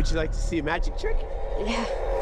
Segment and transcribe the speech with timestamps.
[0.00, 1.18] Would you like to see a magic trick?
[1.62, 2.19] Yeah.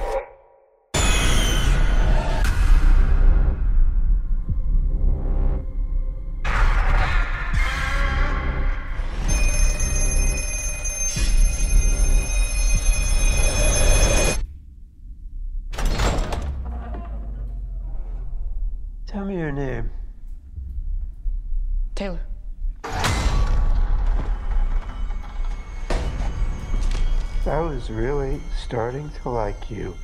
[27.89, 29.95] Was really starting to like you.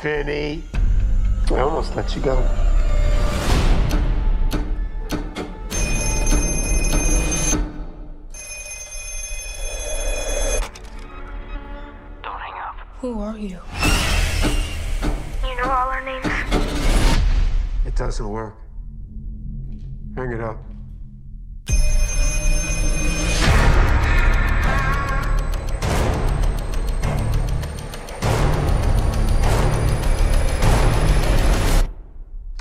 [0.00, 0.62] Finney.
[1.50, 2.36] I almost let you go.
[12.22, 12.76] Don't hang up.
[13.00, 13.60] Who are you?
[15.46, 16.26] You know all our names?
[17.84, 18.56] It doesn't work.
[20.16, 20.67] Hang it up.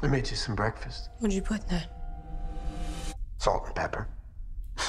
[0.03, 1.09] I made you some breakfast.
[1.17, 1.87] What'd you put in that?
[3.39, 4.07] Salt and pepper.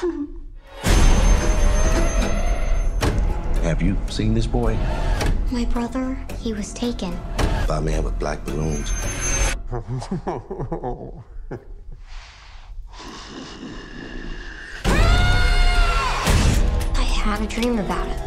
[3.63, 4.77] Have you seen this boy?
[5.51, 7.19] My brother, he was taken.
[7.67, 8.93] By a man with black balloons.
[16.93, 18.19] I had a dream about it.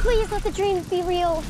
[0.00, 1.44] Please let the dreams be real.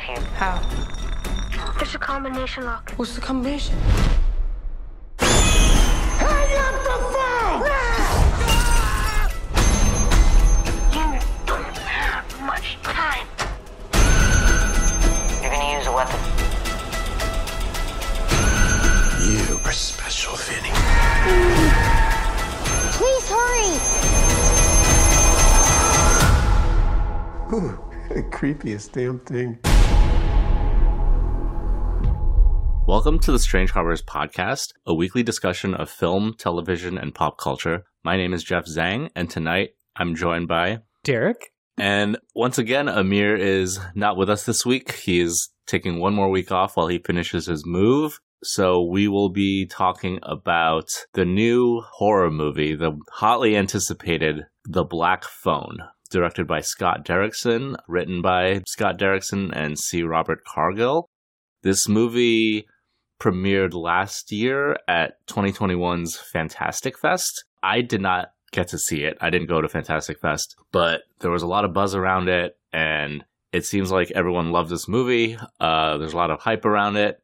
[0.00, 0.22] Getting out.
[0.32, 1.72] How?
[1.76, 2.92] There's a combination lock.
[2.96, 3.76] What's the combination?
[5.18, 7.62] Hang up the phone!
[7.68, 9.30] Ah!
[10.92, 13.26] You don't have much time.
[15.42, 16.20] You're gonna use a weapon.
[19.26, 20.70] You are special, Finney.
[22.96, 23.72] Please hurry.
[27.52, 27.78] Ooh,
[28.08, 29.58] the creepiest damn thing.
[32.86, 37.84] Welcome to the Strange Harbors podcast, a weekly discussion of film, television, and pop culture.
[38.02, 40.80] My name is Jeff Zhang, and tonight I'm joined by.
[41.04, 41.52] Derek?
[41.78, 44.92] And once again, Amir is not with us this week.
[44.92, 48.18] He is taking one more week off while he finishes his move.
[48.42, 55.24] So we will be talking about the new horror movie, the hotly anticipated The Black
[55.24, 55.78] Phone,
[56.10, 60.02] directed by Scott Derrickson, written by Scott Derrickson and C.
[60.02, 61.08] Robert Cargill.
[61.62, 62.66] This movie
[63.20, 67.44] premiered last year at 2021's Fantastic Fest.
[67.62, 69.16] I did not get to see it.
[69.20, 72.56] I didn't go to Fantastic Fest, but there was a lot of buzz around it,
[72.72, 75.36] and it seems like everyone loved this movie.
[75.60, 77.18] Uh, there's a lot of hype around it,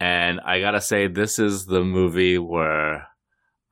[0.00, 3.06] and I gotta say, this is the movie where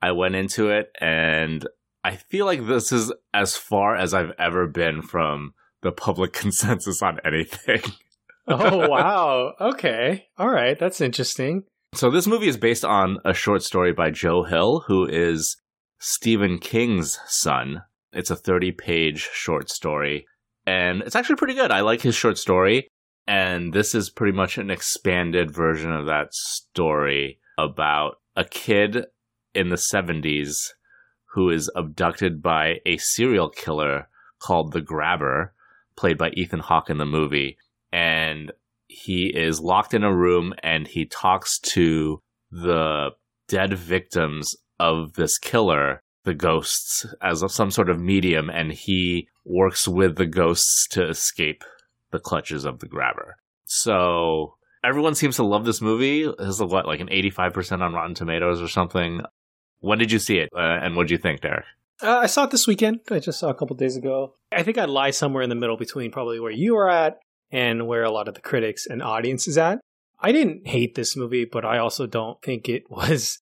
[0.01, 1.67] I went into it, and
[2.05, 7.01] I feel like this is as far as I've ever been from the public consensus
[7.01, 7.81] on anything.
[8.47, 9.53] Oh, wow.
[9.59, 10.27] Okay.
[10.37, 10.77] All right.
[10.77, 11.63] That's interesting.
[11.95, 15.57] So this movie is based on a short story by Joe Hill, who is
[15.99, 17.81] Stephen King's son.
[18.13, 20.27] It's a 30 page short story,
[20.67, 21.71] and it's actually pretty good.
[21.71, 22.87] I like his short story,
[23.25, 29.05] and this is pretty much an expanded version of that story about a kid
[29.55, 30.67] in the 70s
[31.35, 34.07] who is abducted by a serial killer
[34.39, 35.53] called the Grabber,
[35.97, 37.57] played by Ethan Hawke in the movie.
[37.91, 38.53] And
[38.87, 43.09] he is locked in a room and he talks to the
[43.49, 49.89] dead victims of this killer, the ghosts, as some sort of medium, and he works
[49.89, 51.63] with the ghosts to escape
[52.11, 53.35] the clutches of the grabber.
[53.65, 56.23] So everyone seems to love this movie.
[56.23, 59.21] This is what, like an 85% on Rotten Tomatoes or something.
[59.85, 60.49] When did you see it?
[60.51, 61.65] Uh, and what did you think, Derek?
[62.01, 63.01] Uh, I saw it this weekend.
[63.11, 64.33] I just saw a couple days ago.
[64.51, 67.19] I think I'd lie somewhere in the middle between probably where you are at
[67.51, 69.79] and where a lot of the critics and audience is at.
[70.19, 73.41] I didn't hate this movie, but I also don't think it was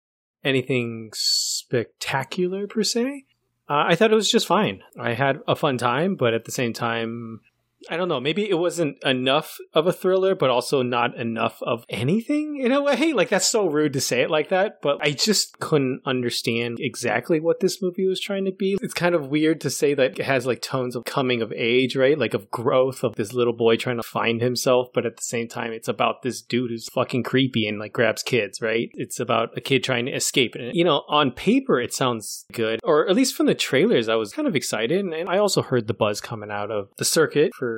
[0.43, 3.27] anything spectacular per se.
[3.71, 4.83] Uh, I thought it was just fine.
[4.99, 7.43] I had a fun time, but at the same time,
[7.91, 8.21] I don't know.
[8.21, 12.83] Maybe it wasn't enough of a thriller, but also not enough of anything in a
[12.83, 13.13] way.
[13.13, 17.41] Like that's so rude to say it like that, but I just couldn't understand exactly
[17.41, 18.77] what this movie was trying to be.
[18.81, 21.97] It's kind of weird to say that it has like tones of coming of age,
[21.97, 22.19] right?
[22.19, 25.49] Like of growth of this little boy trying to find himself, but at the same
[25.49, 28.91] time, it's about this dude who's fucking creepy and like grabs kids, right?
[28.95, 30.55] It's about a kid trying to escape.
[30.55, 34.17] And you know, on paper, it sounds good, or at least from the trailers, I
[34.17, 35.05] was kind of excited.
[35.05, 37.74] And I also heard the buzz coming out of the circuit for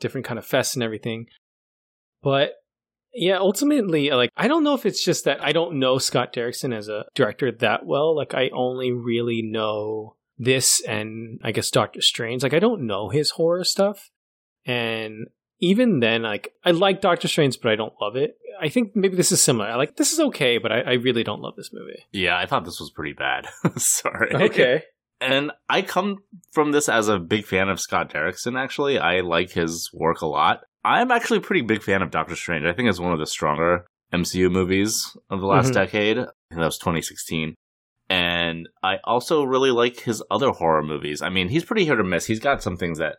[0.00, 1.26] different kind of fests and everything.
[2.22, 2.52] But
[3.14, 6.74] Yeah, ultimately, like I don't know if it's just that I don't know Scott Derrickson
[6.74, 8.14] as a director that well.
[8.14, 12.42] Like I only really know this and I guess Doctor Strange.
[12.42, 14.10] Like I don't know his horror stuff.
[14.66, 15.28] And
[15.60, 18.36] even then, like I like Doctor Strange, but I don't love it.
[18.60, 19.68] I think maybe this is similar.
[19.68, 22.04] I like this is okay, but I, I really don't love this movie.
[22.12, 23.48] Yeah, I thought this was pretty bad.
[23.76, 24.34] Sorry.
[24.34, 24.82] Okay.
[25.20, 26.18] And I come
[26.52, 28.98] from this as a big fan of Scott Derrickson, actually.
[28.98, 30.60] I like his work a lot.
[30.84, 32.64] I'm actually a pretty big fan of Doctor Strange.
[32.64, 35.74] I think it's one of the stronger MCU movies of the last Mhm.
[35.74, 36.18] decade.
[36.18, 37.54] I think that was 2016.
[38.08, 41.20] And I also really like his other horror movies.
[41.20, 42.26] I mean, he's pretty hit or miss.
[42.26, 43.16] He's got some things that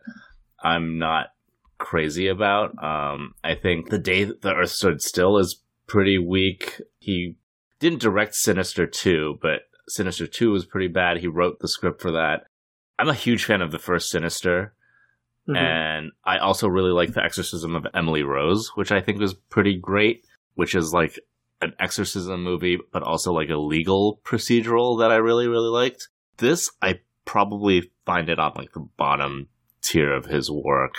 [0.62, 1.28] I'm not
[1.78, 2.72] crazy about.
[2.82, 6.80] Um, I think The Day the Earth Stood Still is pretty weak.
[6.98, 7.36] He
[7.78, 11.18] didn't direct Sinister 2, but Sinister 2 was pretty bad.
[11.18, 12.44] He wrote the script for that.
[12.98, 14.74] I'm a huge fan of the first Sinister.
[15.48, 15.56] Mhm.
[15.56, 19.76] And I also really like The Exorcism of Emily Rose, which I think was pretty
[19.76, 21.18] great, which is like
[21.60, 26.08] an exorcism movie, but also like a legal procedural that I really, really liked.
[26.38, 29.48] This, I probably find it on like the bottom
[29.82, 30.94] tier of his work.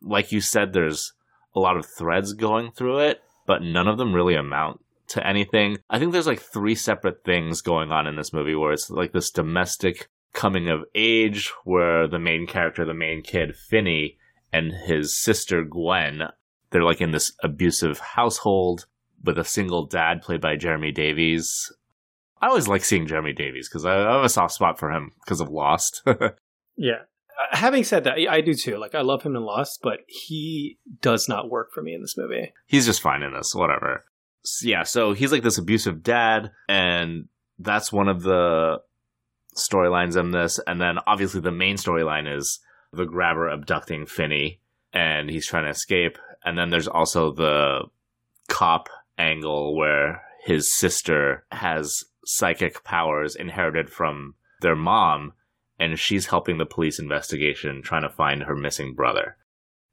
[0.00, 1.12] Like you said, there's
[1.54, 5.78] a lot of threads going through it, but none of them really amount to anything.
[5.90, 9.12] I think there's like three separate things going on in this movie where it's like
[9.12, 14.16] this domestic coming of age where the main character, the main kid, Finney,
[14.52, 16.22] and his sister Gwen,
[16.70, 18.86] they're like in this abusive household
[19.22, 21.72] with a single dad played by Jeremy Davies.
[22.40, 25.40] I always like seeing Jeremy Davies because I have a soft spot for him because
[25.40, 26.02] of Lost.
[26.76, 27.02] Yeah.
[27.38, 28.78] Uh, having said that, I do too.
[28.78, 32.16] Like I love him in Lost, but he does not work for me in this
[32.16, 32.52] movie.
[32.66, 34.04] he's just fine in this, whatever.
[34.62, 37.28] Yeah, so he's like this abusive dad, and
[37.58, 38.80] that's one of the
[39.56, 40.58] storylines in this.
[40.66, 42.58] And then obviously the main storyline is
[42.92, 44.60] the grabber abducting Finney,
[44.92, 46.18] and he's trying to escape.
[46.44, 47.82] And then there's also the
[48.48, 55.32] cop angle where his sister has psychic powers inherited from their mom,
[55.78, 59.36] and she's helping the police investigation trying to find her missing brother.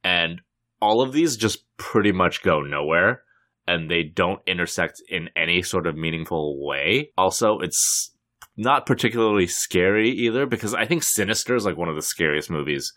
[0.03, 0.41] And
[0.81, 3.23] all of these just pretty much go nowhere
[3.69, 7.11] and they don't intersect in any sort of meaningful way.
[7.15, 8.11] Also, it's
[8.57, 12.91] not particularly scary either because I think Sinister is like one of the scariest movies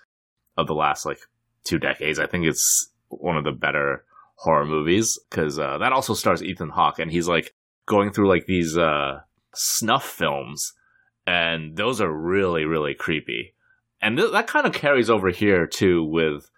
[0.57, 1.19] of the last like
[1.63, 2.19] two decades.
[2.19, 6.71] I think it's one of the better horror movies because uh, that also stars Ethan
[6.71, 7.53] Hawke and he's like
[7.85, 9.21] going through like these uh,
[9.55, 10.73] snuff films
[11.27, 13.55] and those are really really creepy.
[14.01, 16.49] And th- that kind of carries over here too with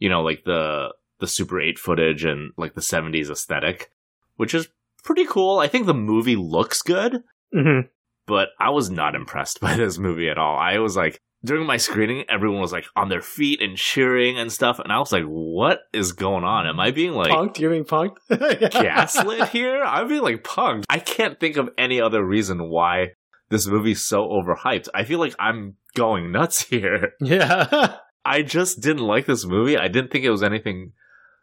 [0.00, 3.90] you know like the the Super 8 footage and like the 70s aesthetic,
[4.36, 4.68] which is
[5.04, 5.58] pretty cool.
[5.58, 7.22] I think the movie looks good,
[7.54, 7.88] Mm-hmm.
[8.26, 10.56] but I was not impressed by this movie at all.
[10.56, 14.52] I was like, during my screening, everyone was like on their feet and cheering and
[14.52, 16.66] stuff, and I was like, what is going on?
[16.66, 17.58] Am I being like punked?
[17.58, 18.16] You're being punked?
[18.70, 19.82] gaslit here?
[19.82, 20.84] I'm being like punked.
[20.90, 23.12] I can't think of any other reason why
[23.48, 24.88] this movie's so overhyped.
[24.94, 27.12] I feel like I'm going nuts here.
[27.20, 27.96] Yeah.
[28.24, 29.78] I just didn't like this movie.
[29.78, 30.92] I didn't think it was anything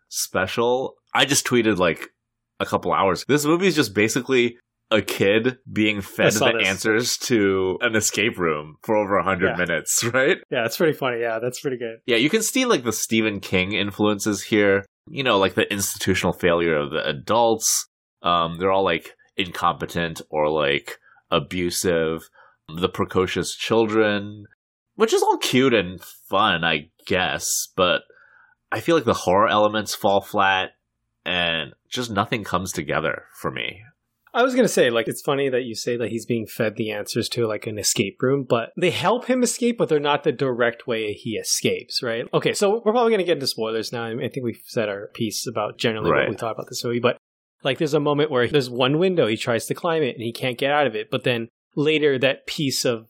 [0.09, 0.95] special.
[1.13, 2.09] I just tweeted like
[2.59, 3.23] a couple hours.
[3.27, 4.57] This movie is just basically
[4.89, 6.67] a kid being fed the this.
[6.67, 9.57] answers to an escape room for over a hundred Yeah.
[9.65, 10.37] minutes, right?
[10.49, 11.19] yeah, it's pretty funny.
[11.19, 11.97] Yeah, that's pretty good.
[12.05, 14.85] Yeah, you can see like the Stephen King influences here.
[15.09, 17.87] You know, like the institutional failure of the adults.
[18.21, 20.97] Um, they're all like incompetent or like
[21.31, 22.29] abusive.
[22.75, 24.45] The precocious children,
[24.95, 28.01] which is all cute and fun, I guess, but
[28.71, 30.71] I feel like the horror elements fall flat
[31.25, 33.81] and just nothing comes together for me.
[34.33, 36.91] I was gonna say, like, it's funny that you say that he's being fed the
[36.91, 40.31] answers to like an escape room, but they help him escape, but they're not the
[40.31, 42.25] direct way he escapes, right?
[42.33, 44.03] Okay, so we're probably gonna get into spoilers now.
[44.03, 46.21] I, mean, I think we've said our piece about generally Right.
[46.21, 47.17] what we thought about this movie, but
[47.63, 50.31] like, there's a moment where there's one window he tries to climb it and he
[50.31, 53.07] can't get out of it, but then later that piece of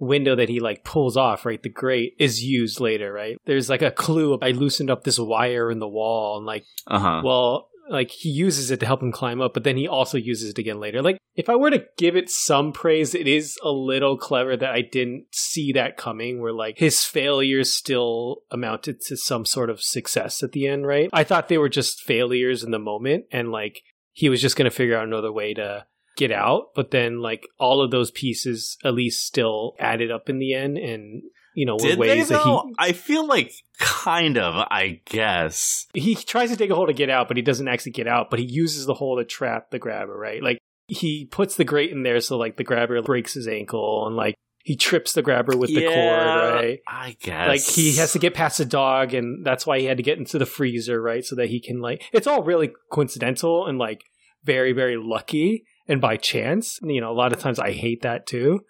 [0.00, 3.36] window that he like pulls off, right, the grate is used later, right?
[3.46, 4.38] There's like a clue.
[4.42, 7.22] I loosened up this wire in the wall and like Uh huh.
[7.24, 10.50] well, like he uses it to help him climb up, but then he also uses
[10.50, 11.02] it again later.
[11.02, 14.70] Like if I were to give it some praise, it is a little clever that
[14.70, 19.82] I didn't see that coming where like his failures still amounted to some sort of
[19.82, 21.10] success at the end, right?
[21.12, 24.70] I thought they were just failures in the moment and like he was just going
[24.70, 25.86] to figure out another way to
[26.20, 30.38] get out, but then like all of those pieces at least still added up in
[30.38, 31.22] the end and
[31.54, 32.74] you know, Did they that he?
[32.78, 35.86] I feel like kind of, I guess.
[35.92, 38.30] he tries to take a hole to get out, but he doesn't actually get out.
[38.30, 40.42] But he uses the hole to trap the grabber, right?
[40.42, 44.14] Like he puts the grate in there so like the grabber breaks his ankle, and
[44.14, 46.78] like he trips the grabber with the Yeah, cord, right?
[46.86, 47.48] I guess.
[47.48, 50.18] Like he has to get past the dog, and that's why he had to get
[50.18, 51.24] into the freezer, right?
[51.24, 52.04] So that he can like.
[52.12, 54.02] It's all really coincidental and like
[54.44, 56.78] very, very lucky and by chance.
[56.82, 58.60] You know, a lot of times I hate that too.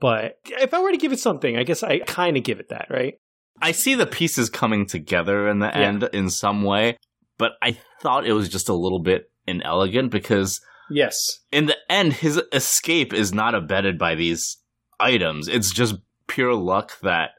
[0.00, 2.68] But if I were to give it something, I guess I kind of give it
[2.68, 3.14] that, right?
[3.62, 5.80] I see the pieces coming together in the Yeah.
[5.88, 6.98] end in some way,
[7.38, 11.38] but I thought it was just a little bit inelegant because Yes.
[11.52, 14.58] in the end, his escape is not abetted by these
[14.98, 15.48] items.
[15.48, 15.94] It's just
[16.26, 17.30] pure luck that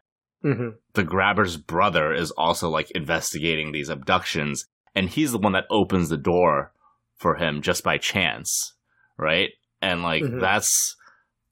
[0.42, 4.65] hmm the grabber's brother is also like investigating these abductions,
[4.96, 6.72] and he's the one that opens the door
[7.18, 8.74] for him just by chance,
[9.17, 9.50] right?
[9.81, 10.39] And like Mhm.
[10.41, 10.95] that's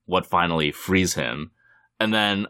[0.06, 1.52] what finally frees him.
[2.00, 2.48] And then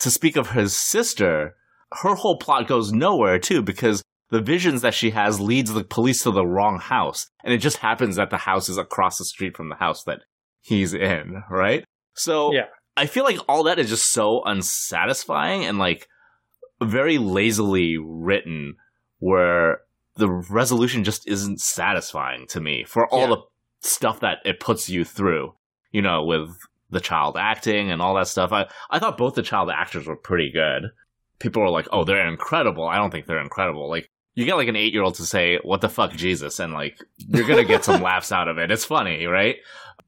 [0.00, 1.54] to speak of his sister,
[2.02, 6.22] her whole plot goes nowhere too because the visions that she has leads the police
[6.22, 9.56] to the wrong house, and it just happens that the house is across the street
[9.56, 10.20] from the house that
[10.60, 11.84] he's in, right?
[12.14, 12.66] So Yeah.
[12.96, 16.08] I feel like all that is just so unsatisfying and like
[16.80, 18.76] very lazily written
[19.18, 19.80] where
[20.16, 23.26] the resolution just isn't satisfying to me for all Yeah.
[23.28, 23.42] the
[23.84, 25.54] stuff that it puts you through,
[25.92, 26.56] you know, with
[26.90, 28.52] the child acting and all that stuff.
[28.52, 30.90] I, I thought both the child actors were pretty good.
[31.38, 32.86] People were like, oh, they're incredible.
[32.86, 33.88] I don't think they're incredible.
[33.88, 36.58] Like, you get like an eight year old to say, what the fuck, Jesus?
[36.60, 38.70] And like, you're going to get some laughs out of it.
[38.70, 39.56] It's funny, right?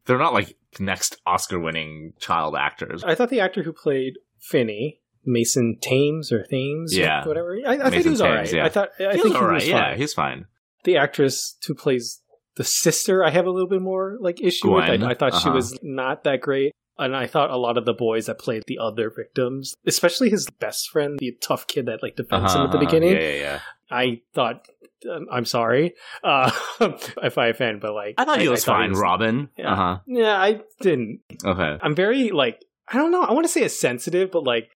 [0.06, 3.02] They're not like next Oscar winning child actors.
[3.04, 7.26] I thought the actor who played Finney, Mason Thames or Thames, or Yeah.
[7.26, 7.56] whatever.
[7.66, 8.52] I, I think he was all right.
[8.52, 8.64] Yeah.
[8.64, 9.66] I thought I He think was all right.
[9.66, 10.46] Yeah, he's fine.
[10.84, 12.22] the actress who plays
[12.56, 14.84] the sister, I have a little bit more like issue with.
[14.84, 15.52] I, I thought she uh-huh.
[15.52, 16.72] was not that great.
[16.98, 20.48] And I thought a lot of the boys that played the other victims, especially his
[20.58, 23.34] best friend, the tough kid that like defends him at the Uh-huh, beginning, Yeah, yeah,
[23.34, 23.60] yeah.
[23.90, 24.66] I thought,
[25.10, 25.92] um, I'm sorry
[26.24, 26.50] uh,
[27.22, 29.50] if I offend, but like I thought he was fine, was- Robin.
[29.58, 29.72] Yeah.
[29.72, 29.98] Uh huh.
[30.06, 31.20] Yeah, I didn't.
[31.44, 31.78] Okay.
[31.82, 33.22] I'm very like I don't know.
[33.22, 34.70] I want to say it's sensitive, but like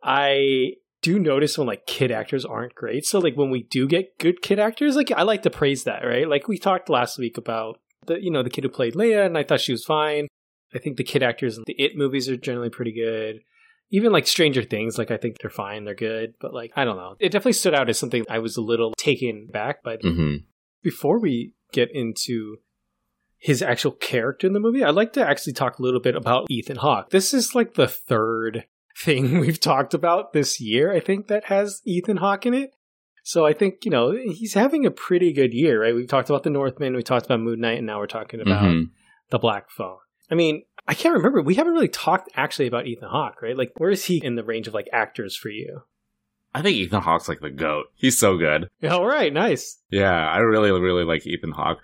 [0.00, 0.74] I
[1.08, 3.06] do notice when like kid actors aren't great.
[3.06, 6.04] So like when we do get good kid actors, like I like to praise that,
[6.04, 6.28] right?
[6.28, 9.38] Like we talked last week about the you know the kid who played Leia, and
[9.38, 10.28] I thought she was fine.
[10.74, 13.40] I think the kid actors in the It movies are generally pretty good.
[13.90, 16.34] Even like Stranger Things, like I think they're fine, they're good.
[16.40, 18.92] But like I don't know, it definitely stood out as something I was a little
[18.98, 19.96] taken back by.
[19.96, 20.36] hmm
[20.82, 22.58] Before we get into
[23.38, 26.50] his actual character in the movie, I'd like to actually talk a little bit about
[26.50, 27.10] Ethan Hawke.
[27.10, 28.66] This is like the third
[28.98, 32.70] thing we've talked about this year, I think, that has Ethan Hawke in it.
[33.22, 35.94] So I think, you know, he's having a pretty good year, right?
[35.94, 38.64] We've talked about The Northman, we talked about Moon Knight, and now we're talking about
[38.64, 38.82] hmm
[39.30, 39.98] The Black Phone.
[40.30, 41.42] I mean, I can't remember.
[41.42, 43.56] We haven't really talked actually about Ethan Hawke, right?
[43.56, 45.82] Like, where is he in the range of like actors for you?
[46.54, 47.86] I think Ethan Hawke's like the goat.
[47.94, 48.68] He's so good.
[48.88, 49.78] All right, nice.
[49.90, 51.78] Yeah, I really, really like Ethan Hawke.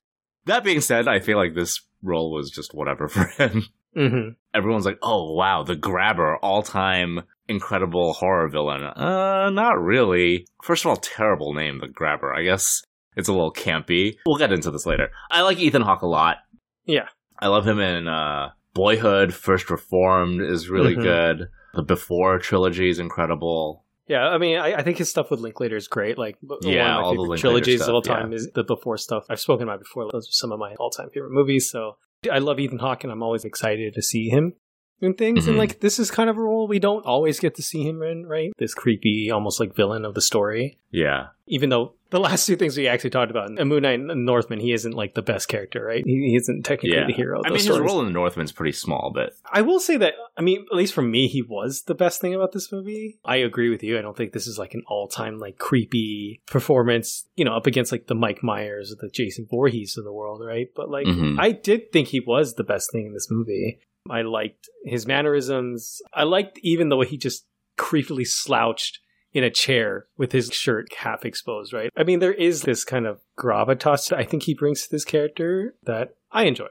[0.46, 3.66] That being said, I feel like this role was just whatever for him.
[3.94, 10.46] Hmm Everyone's like, "Oh wow, the Grabber, all-time incredible horror villain." Uh, not really.
[10.62, 12.32] First of all, terrible name, the Grabber.
[12.32, 12.82] I guess
[13.16, 14.16] it's a little campy.
[14.26, 15.10] We'll get into this later.
[15.30, 16.36] I like Ethan Hawke a lot.
[16.84, 17.08] Yeah.
[17.38, 19.34] I love him in uh, Boyhood.
[19.34, 21.02] First Reformed is really Mhm.
[21.02, 21.48] good.
[21.74, 23.84] The Before trilogy is incredible.
[24.06, 26.18] Yeah, I mean, I, I think his stuff with Linklater is great.
[26.18, 28.62] Like, Yeah, one of my all the Linklater trilogies stuff, of all time is the
[28.62, 29.24] Before stuff.
[29.30, 30.08] I've spoken about before.
[30.12, 31.70] Those are some of my all-time favorite movies.
[31.70, 31.96] So
[32.30, 34.54] I love Ethan Hawke, and I'm always excited to see him
[35.00, 35.44] in things.
[35.44, 35.48] Mhm.
[35.48, 38.02] And like, this is kind of a role we don't always get to see him
[38.02, 38.52] in, right?
[38.58, 40.78] This creepy, almost like villain of the story.
[40.90, 41.28] Yeah.
[41.46, 44.60] Even though the last two things we actually talked about, in Moon Knight and Northman,
[44.60, 46.04] he isn't like the best character, right?
[46.06, 47.06] He, he isn't technically Yeah.
[47.06, 47.40] the hero.
[47.44, 47.80] I mean, his stories.
[47.90, 50.94] role in The Northman's pretty small, but I will say that, I mean, at least
[50.94, 53.18] for me, he was the best thing about this movie.
[53.24, 53.98] I agree with you.
[53.98, 57.66] I don't think this is like an all time, like, creepy performance, you know, up
[57.66, 60.68] against like the Mike Myers or the Jason Voorhees of the world, right?
[60.74, 61.36] But like, Mhm.
[61.38, 63.80] I did think he was the best thing in this movie.
[64.10, 66.00] I liked his mannerisms.
[66.12, 67.46] I liked even the way he just
[67.78, 69.00] creepily slouched
[69.32, 71.90] in a chair with his shirt half exposed, right?
[71.96, 75.74] I mean, there is this kind of gravitas I think he brings to this character
[75.84, 76.68] that I enjoy.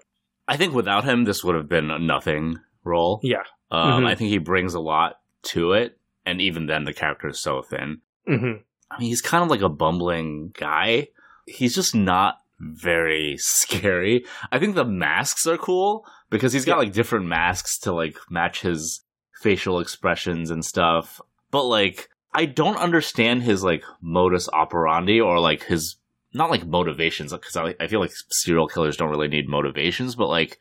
[0.47, 3.19] I think without him, this would have been a nothing role.
[3.23, 3.43] Yeah.
[3.71, 4.07] Um, Mhm.
[4.07, 7.61] I think he brings a lot to it, and even then, the character is so
[7.61, 8.01] thin.
[8.27, 8.53] hmm
[8.91, 11.07] I mean, he's kind of like a bumbling guy.
[11.47, 14.25] He's just not very scary.
[14.51, 16.79] I think the masks are cool because he's got Yeah.
[16.79, 19.01] like different masks to like match his
[19.41, 21.21] facial expressions and stuff.
[21.51, 25.97] But like, I don't understand his like modus operandi or like his
[26.33, 30.29] not like motivations because I, I feel like serial killers don't really need motivations, but
[30.29, 30.59] like,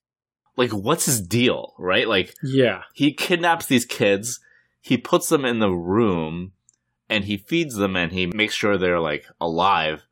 [0.56, 2.06] like what's his deal, right?
[2.08, 2.82] Like, Yeah.
[2.94, 4.40] he kidnaps these kids,
[4.82, 6.52] he puts them in the room,
[7.08, 10.02] and he feeds them and he makes sure they're like alive,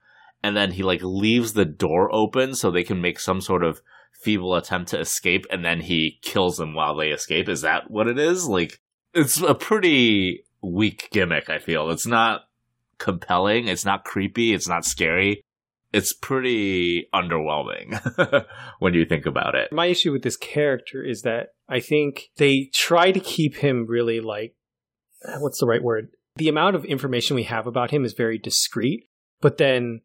[0.42, 3.80] and then he like leaves the door open so they can make some sort of
[4.22, 7.48] feeble attempt to escape and then he kills them while they escape.
[7.48, 8.46] Is that what it is?
[8.46, 8.80] Like,
[9.14, 11.90] it's a pretty weak gimmick, I feel.
[11.90, 12.42] It's not
[12.98, 15.42] compelling, it's not creepy, it's not scary.
[15.92, 18.46] It's pretty underwhelming
[18.78, 19.72] when you think about it.
[19.72, 24.20] My issue with this character is that I think they try to keep him really
[24.20, 24.54] like
[25.38, 26.08] what's the right word?
[26.36, 29.08] The amount of information we have about him is very discreet,
[29.40, 30.02] but then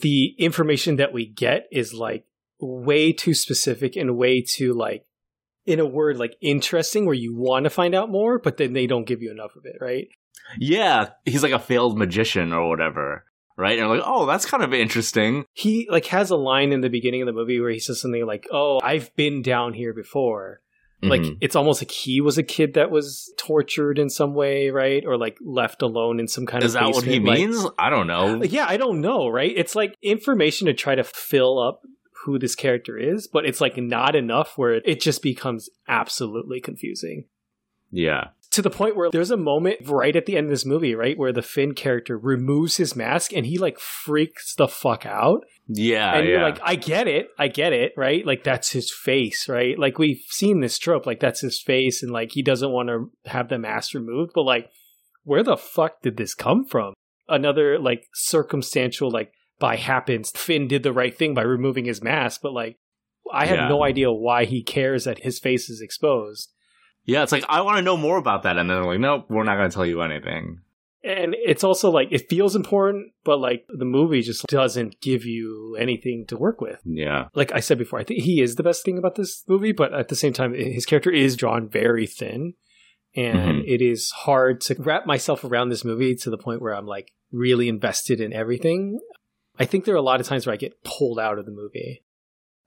[0.00, 2.24] the information that we get is like
[2.60, 5.04] way too specific and way too like
[5.66, 8.86] in a word like interesting where you want to find out more, but then they
[8.86, 10.08] don't give you enough of it, right?
[10.58, 13.24] Yeah, he's like a failed magician or whatever,
[13.56, 13.78] right?
[13.78, 15.44] And like, oh, that's kind of interesting.
[15.52, 18.26] He like has a line in the beginning of the movie where he says something
[18.26, 20.60] like, "Oh, I've been down here before."
[21.02, 21.38] Like Mhm.
[21.40, 25.04] it's almost like he was a kid that was tortured in some way, right?
[25.04, 27.66] Or like left alone in some kind of is of that what he like- means?
[27.76, 28.42] I don't know.
[28.44, 29.52] Yeah, I don't know, right?
[29.56, 31.80] It's like information to try to fill up
[32.24, 37.24] who this character is, but it's like not enough where it just becomes absolutely confusing.
[37.90, 38.28] Yeah.
[38.52, 41.18] To the point where there's a moment right at the end of this movie, right,
[41.18, 45.42] where the Finn character removes his mask and he like freaks the fuck out.
[45.74, 46.32] Yeah, and yeah.
[46.34, 48.26] you're like, I get it, I get it, right?
[48.26, 49.78] Like that's his face, right?
[49.78, 53.10] Like we've seen this trope, like that's his face, and like he doesn't want to
[53.30, 54.68] have the mask removed, but like,
[55.24, 56.94] where the fuck did this come from?
[57.28, 62.40] Another like circumstantial, like by happens, Finn did the right thing by removing his mask,
[62.42, 62.76] but like,
[63.32, 63.68] I have Yeah.
[63.68, 66.50] no idea why he cares that his face is exposed.
[67.04, 69.26] yeah, it's like I want to know more about that, and then they're like, nope,
[69.30, 70.60] we're not going to tell you anything.
[71.04, 75.76] And it's also like it feels important, but like the movie just doesn't give you
[75.78, 76.80] anything to work with.
[76.84, 79.72] Yeah, like I said before, I think he is the best thing about this movie,
[79.72, 82.54] but at the same time, his character is drawn very thin.
[83.14, 83.64] And Mhm.
[83.66, 87.12] it is hard to wrap myself around this movie to the point where I'm like
[87.30, 89.00] really invested in everything.
[89.58, 91.52] I think there are a lot of times where I get pulled out of the
[91.52, 92.04] movie.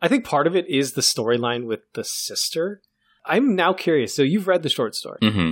[0.02, 2.82] I think part of it is the storyline with the sister.
[3.26, 4.16] I'm now curious.
[4.16, 5.20] So you've read the short story.
[5.24, 5.52] hmm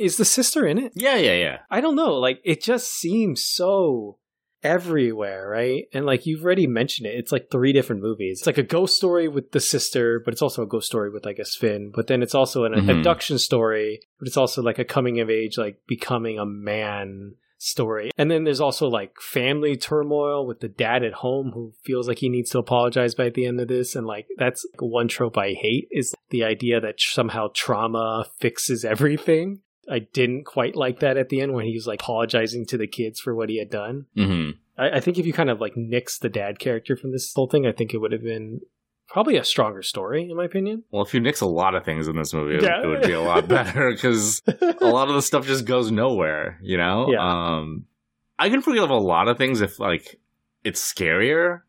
[0.00, 0.92] Is the sister in it?
[0.96, 1.58] yeah, yeah, yeah.
[1.70, 2.14] I don't know.
[2.14, 4.16] Like it just seems so
[4.62, 5.84] everywhere, right?
[5.92, 8.38] And like you've already mentioned it, it's like three different movies.
[8.40, 11.26] It's like a ghost story with the sister, but it's also a ghost story with
[11.26, 11.92] I guess Finn.
[11.94, 12.88] But then it's also an Mhm.
[12.98, 18.10] abduction story, but it's also like a coming of age, like becoming a man story.
[18.16, 22.18] And then there's also like family turmoil with the dad at home who feels like
[22.18, 23.94] he needs to apologize by the end of this.
[23.94, 29.60] And like that's one trope I hate is the idea that somehow trauma fixes everything.
[29.90, 32.86] I didn't quite like that at the end when he was like apologizing to the
[32.86, 34.06] kids for what he had done.
[34.16, 37.32] hmm I, I think if you kind of like nix the dad character from this
[37.34, 38.60] whole thing, I think it would have been
[39.08, 40.84] probably a stronger story, in my opinion.
[40.92, 42.82] Well, if you nix a lot of things in this movie, it, Yeah.
[42.82, 46.58] it would be a lot better because a lot of the stuff just goes nowhere.
[46.62, 47.10] You know.
[47.10, 47.18] Yeah.
[47.58, 47.86] Um,
[48.38, 50.20] I can forgive a lot of things if like
[50.64, 51.62] it's scarier,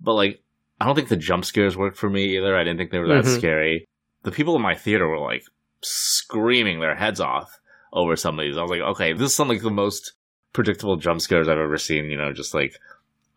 [0.00, 0.42] but like
[0.80, 2.56] I don't think the jump scares worked for me either.
[2.56, 3.38] I didn't think they were that Mhm.
[3.38, 3.86] scary.
[4.24, 5.44] The people in my theater were like
[5.80, 7.58] screaming their heads off
[7.92, 8.56] over some of these.
[8.56, 10.12] I was like, okay, this is some like the most
[10.52, 12.06] predictable jump scares I've ever seen.
[12.10, 12.74] You know, just like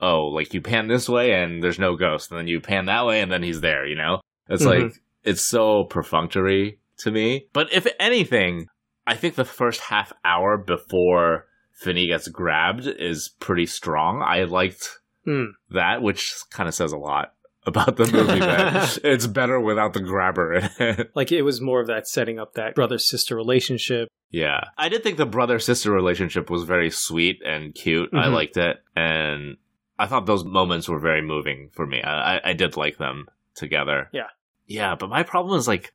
[0.03, 3.05] oh, like you pan this way and there's no ghost, and then you pan that
[3.05, 3.85] way and then he's there.
[3.85, 4.83] You know, it's Mhm.
[4.83, 7.45] like it's so perfunctory to me.
[7.53, 8.67] But if anything,
[9.05, 14.21] I think the first half hour before Finney gets grabbed is pretty strong.
[14.23, 15.51] I liked Hmm.
[15.69, 17.33] that, which kind of says a lot
[17.65, 18.39] about the movie.
[18.39, 21.11] that it's better without the grabber in it.
[21.15, 24.09] Like it was more of that setting up that brother sister relationship.
[24.29, 24.61] Yeah.
[24.77, 28.09] I did think the brother sister relationship was very sweet and cute.
[28.13, 28.33] I Mhm.
[28.33, 28.77] liked it.
[28.95, 29.57] And
[29.99, 32.01] I thought those moments were very moving for me.
[32.01, 34.09] I, I, I did like them together.
[34.11, 34.27] Yeah.
[34.65, 35.93] Yeah, but my problem is like,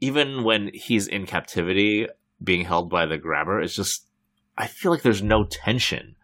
[0.00, 2.06] even when he's in captivity,
[2.42, 4.06] being held by the grabber, it's just,
[4.56, 6.16] I feel like there's no tension.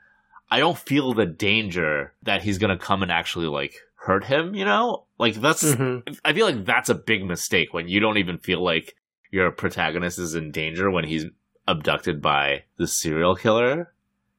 [0.50, 3.74] I don't feel the danger that he's gonna come and actually like
[4.08, 5.04] hurt him, you know?
[5.18, 6.18] Like that's, Mhm.
[6.24, 8.96] I feel like that's a big mistake when you don't even feel like
[9.30, 11.26] your protagonist is in danger when he's
[11.68, 13.92] abducted by the serial killer.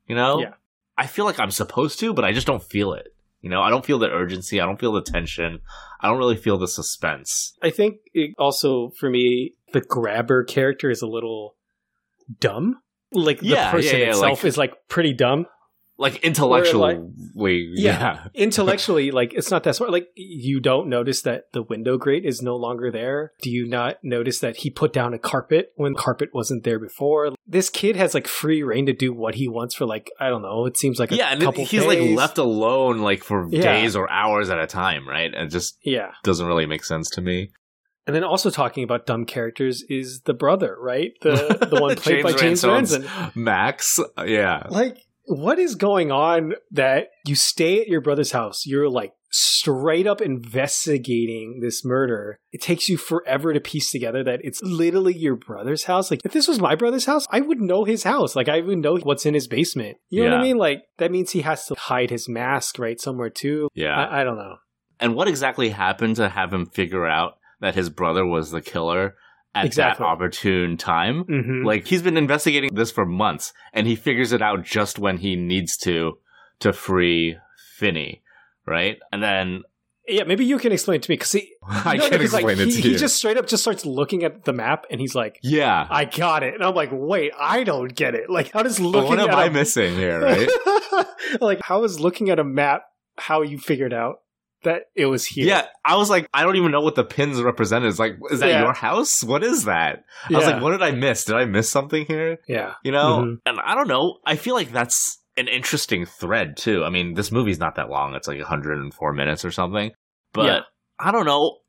[0.08, 0.42] You know?
[0.42, 0.54] Yeah.
[0.98, 3.14] I feel like I'm supposed to, but I just don't feel it.
[3.42, 4.60] You know, I don't feel the urgency.
[4.60, 5.62] I don't feel the tension.
[6.02, 7.56] I don't really feel the suspense.
[7.62, 11.56] I think it also for me, the grabber character is a little
[12.42, 12.82] dumb.
[13.14, 15.46] Like the Yeah, person yeah, yeah, itself like- is like pretty dumb.
[16.02, 16.98] Like intellectually,
[17.36, 17.72] Yeah.
[17.76, 18.28] yeah.
[18.34, 19.92] Intellectually, like it's not that smart.
[19.92, 23.34] Like you don't notice that the window grate is no longer there.
[23.42, 27.34] Do you not notice that he put down a carpet when carpet wasn't there before?
[27.46, 30.42] This kid has like free reign to do what he wants for like I don't
[30.42, 30.66] know.
[30.66, 33.62] It seems like a Yeah, and he's like left alone like for Yeah.
[33.64, 35.34] days or hours at a time, right?
[35.36, 37.52] And just Yeah, doesn't really make sense to me.
[38.08, 41.12] and then also talking about dumb characters is the brother, right?
[41.22, 43.32] The the one played by James Ransone's Ranson.
[43.36, 44.64] Max, yeah.
[44.70, 44.98] Like
[45.30, 48.66] what is going on that you stay at your brother's house?
[48.66, 52.40] You're like straight up investigating this murder.
[52.52, 56.10] It takes you forever to piece together that it's literally your brother's house.
[56.10, 58.36] Like, if this was my brother's house, I would know his house.
[58.36, 59.98] Like, I would know what's in his basement.
[60.10, 60.58] You know what I mean?
[60.58, 63.00] Like, that means he has to hide his mask, right?
[63.00, 63.70] Somewhere too.
[63.76, 63.96] Yeah.
[63.96, 64.56] I, I don't know.
[65.00, 69.16] And what exactly happened to have him figure out that his brother was the killer
[69.56, 70.04] at Exactly.
[70.04, 71.24] that opportune time?
[71.24, 75.18] hmm Like he's been investigating this for months and he figures it out just when
[75.18, 76.18] he needs to
[76.60, 77.38] to free
[77.78, 78.22] Finney,
[78.68, 78.98] right?
[79.12, 79.64] And then
[80.08, 81.54] Yeah, maybe you can explain it to me because he.
[81.68, 82.98] I No, can because, like, explain it he, to he you.
[82.98, 85.88] just straight up just starts looking at the map and he's like, yeah.
[85.90, 86.54] I got it.
[86.56, 88.30] And I'm like, wait, I don't get it.
[88.30, 90.50] Like, how does looking what am at I a- missing here, right?
[91.42, 92.84] like, how is looking at a map
[93.18, 94.20] how you figured out
[94.64, 95.46] that it was here?
[95.48, 97.90] Yeah, I was like, I don't even know what the pins represented.
[97.90, 98.62] It's like, is that Yeah.
[98.64, 99.24] your house?
[99.24, 100.04] What is that?
[100.30, 101.26] I was like, what did I miss?
[101.26, 102.38] Did I miss something here?
[102.48, 102.74] Yeah.
[102.84, 103.22] You know?
[103.24, 103.38] Mhm.
[103.46, 104.20] And I don't know.
[104.26, 106.84] I feel like that's an interesting thread too.
[106.84, 108.16] I mean, this movie's not that long.
[108.16, 109.92] It's like 104 minutes or something.
[110.34, 110.60] But Yeah.
[111.00, 111.60] I don't know.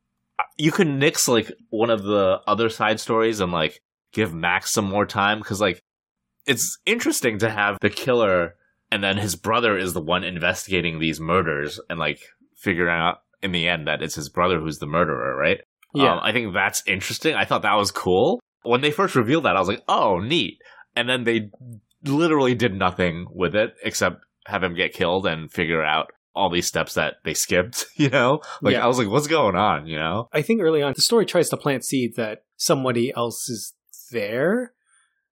[0.59, 3.81] You could nix like one of the other side stories and like
[4.13, 5.81] give Max some more time because like
[6.47, 8.55] it's interesting to have the killer
[8.91, 12.21] and then his brother is the one investigating these murders and like
[12.61, 15.61] figuring out in the end that it's his brother who's the murderer, right?
[15.95, 16.13] Yeah.
[16.15, 17.35] Um, I think that's interesting.
[17.35, 18.41] I thought that was cool.
[18.63, 20.59] When they first revealed that, I was like, oh, neat.
[20.95, 21.51] And then they
[22.05, 26.67] literally did nothing with it except have him get killed and figure out all these
[26.67, 28.41] steps that they skipped, you know?
[28.61, 28.85] Like, Yeah.
[28.85, 30.29] I was like, what's going on, you know?
[30.33, 33.75] I think early on, the story tries to plant seeds that somebody else is
[34.13, 34.75] there,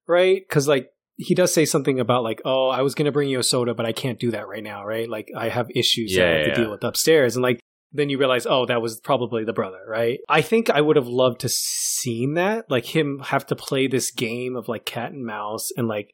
[0.07, 0.43] right?
[0.49, 3.39] Because, like, he does say something about, like, oh, I was going to bring you
[3.39, 5.09] a soda, but I can't do that right now, right?
[5.09, 7.37] Like, I have issues that I Yeah, have to yeah, deal with upstairs.
[7.37, 7.61] And, like,
[7.93, 10.21] then you realize, oh, that was probably the brother, right?
[10.29, 14.11] I think I would have loved to seen that, like him have to play this
[14.11, 16.13] game of like cat and mouse and like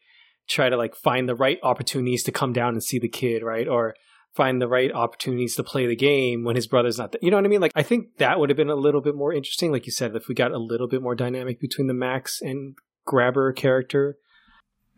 [0.49, 3.67] try to like find the right opportunities to come down and see the kid, right?
[3.67, 3.95] Or
[4.35, 7.21] find the right opportunities to play the game when his brother's not there.
[7.23, 7.61] You know what I mean?
[7.61, 10.15] Like I think that would have been a little bit more interesting, like you said,
[10.15, 14.17] if we got a little bit more dynamic between the Max and Grabber character.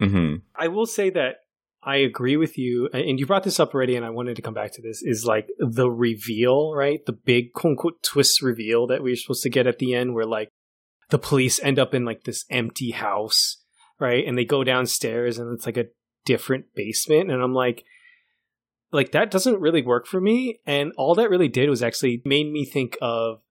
[0.00, 0.36] Mm-hmm.
[0.54, 1.36] I will say that
[1.82, 4.54] I agree with you, and you brought this up already, and I wanted to come
[4.54, 5.02] back to this.
[5.04, 6.98] Is like the reveal, right?
[7.06, 10.26] The big quote twist reveal that we are supposed to get at the end, where
[10.26, 10.48] like
[11.10, 13.62] the police end up in like this empty house,
[14.00, 14.26] right?
[14.26, 15.86] And they go downstairs, and it's like a
[16.24, 17.84] different basement, and I'm like,
[18.90, 20.58] like that doesn't really work for me.
[20.66, 23.42] And all that really did was actually made me think of.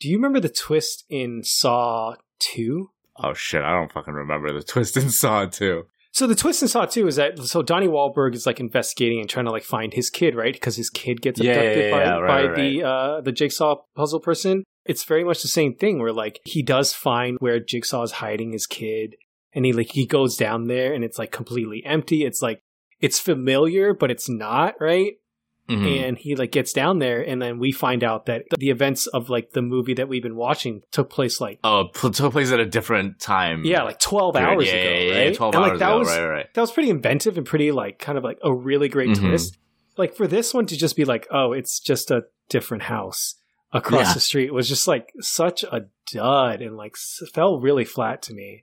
[0.00, 2.90] Do you remember the twist in Saw Two?
[3.22, 3.62] Oh, shit.
[3.62, 5.84] I don't fucking remember the twist in Saw 2.
[6.12, 9.28] So the twist in Saw 2 is that so Donnie Wahlberg is like investigating and
[9.28, 10.54] trying to like find his kid, right?
[10.54, 13.32] Because his kid gets Yeah, abducted yeah, by, yeah, right, by right, the uh the
[13.32, 14.64] jigsaw puzzle person.
[14.86, 18.52] It's very much the same thing where like he does find where Jigsaw is hiding
[18.52, 19.16] his kid
[19.52, 22.24] and he like he goes down there and it's like completely empty.
[22.24, 22.60] It's like
[22.98, 25.14] it's familiar, but it's not, right?
[25.68, 26.08] Mhm.
[26.08, 29.28] And he like gets down there and then we find out that the events of
[29.28, 32.60] like the movie that we've been watching took place like Oh, it took place at
[32.60, 33.64] a different time.
[33.64, 34.48] yeah, like 12 period.
[34.48, 36.54] hours yeah, ago, yeah, yeah, 12 and, like, hours that ago, was, right, right.
[36.54, 39.18] that was pretty inventive and pretty like kind of like a really great Mhm.
[39.28, 39.58] twist.
[39.96, 43.34] Like for this one to just be like, oh, it's just a different house
[43.72, 48.22] across the street was just like such a dud and like s- fell really flat
[48.22, 48.62] to me.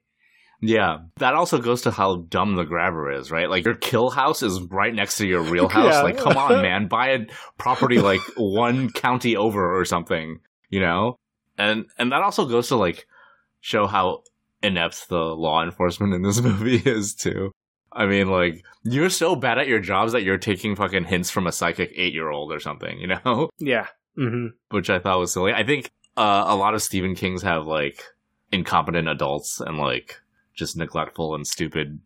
[0.65, 3.49] Yeah, that also goes to how dumb the grabber is, right?
[3.49, 5.93] Like your kill house is right next to your real house.
[5.93, 6.01] Yeah.
[6.03, 7.25] Like, come on, man, buy a
[7.57, 11.17] property like one county over or something, you know?
[11.57, 13.05] And and that also goes to like
[13.59, 14.23] show how
[14.61, 17.51] inept the law enforcement in this movie is too.
[17.91, 21.45] I mean, like you're so bad at your jobs that you're taking fucking hints from
[21.45, 23.49] a psychic eight year old or something, you know?
[23.59, 23.87] Yeah.
[24.15, 25.51] hmm Which I thought was silly.
[25.51, 28.01] I think uh, a lot of Stephen King's have like
[28.53, 30.21] incompetent adults and like
[30.53, 31.99] just neglectful and stupid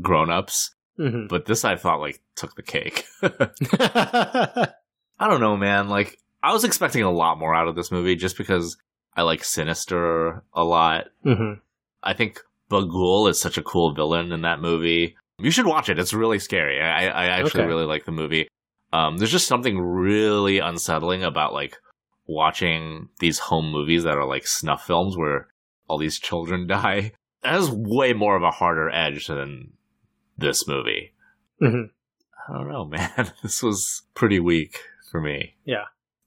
[0.00, 0.74] grown ups.
[0.96, 3.06] hmm But this I thought like took the cake.
[3.22, 5.88] I don't know, man.
[5.88, 8.76] Like I was expecting a lot more out of this movie just because
[9.16, 11.06] I like Sinister a lot.
[11.22, 11.54] hmm
[12.02, 15.16] I think Bughuul is such a cool villain in that movie.
[15.38, 15.98] You should watch it.
[15.98, 16.80] It's really scary.
[16.80, 17.68] I, I actually Okay.
[17.68, 18.48] really like the movie.
[18.92, 21.78] Um, there's just something really unsettling about like
[22.26, 25.48] watching these home movies that are like snuff films where
[25.88, 27.12] all these children die.
[27.44, 29.72] That has way more of a harder edge than
[30.36, 31.12] this movie.
[31.60, 31.82] hmm
[32.48, 33.32] I don't know, man.
[33.42, 34.80] This was pretty weak
[35.10, 35.54] for me.
[35.64, 35.84] Yeah.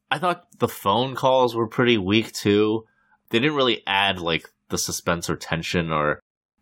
[0.10, 2.86] I thought the phone calls were pretty weak too.
[3.30, 6.22] They didn't really add like the suspense or tension or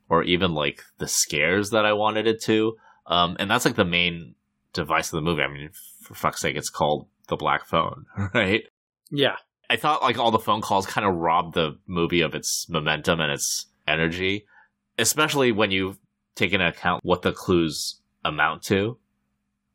[0.09, 2.75] or even like the scares that I wanted it to.
[3.07, 4.35] Um, and that's like the main
[4.73, 5.41] device of the movie.
[5.41, 5.69] I mean,
[6.01, 8.63] for fuck's sake, it's called the black phone, right?
[9.11, 9.35] Yeah.
[9.69, 13.19] I thought like all the phone calls kind of robbed the movie of its momentum
[13.19, 14.45] and its energy,
[14.97, 15.97] especially when you
[16.35, 18.97] take into account what the clues amount to.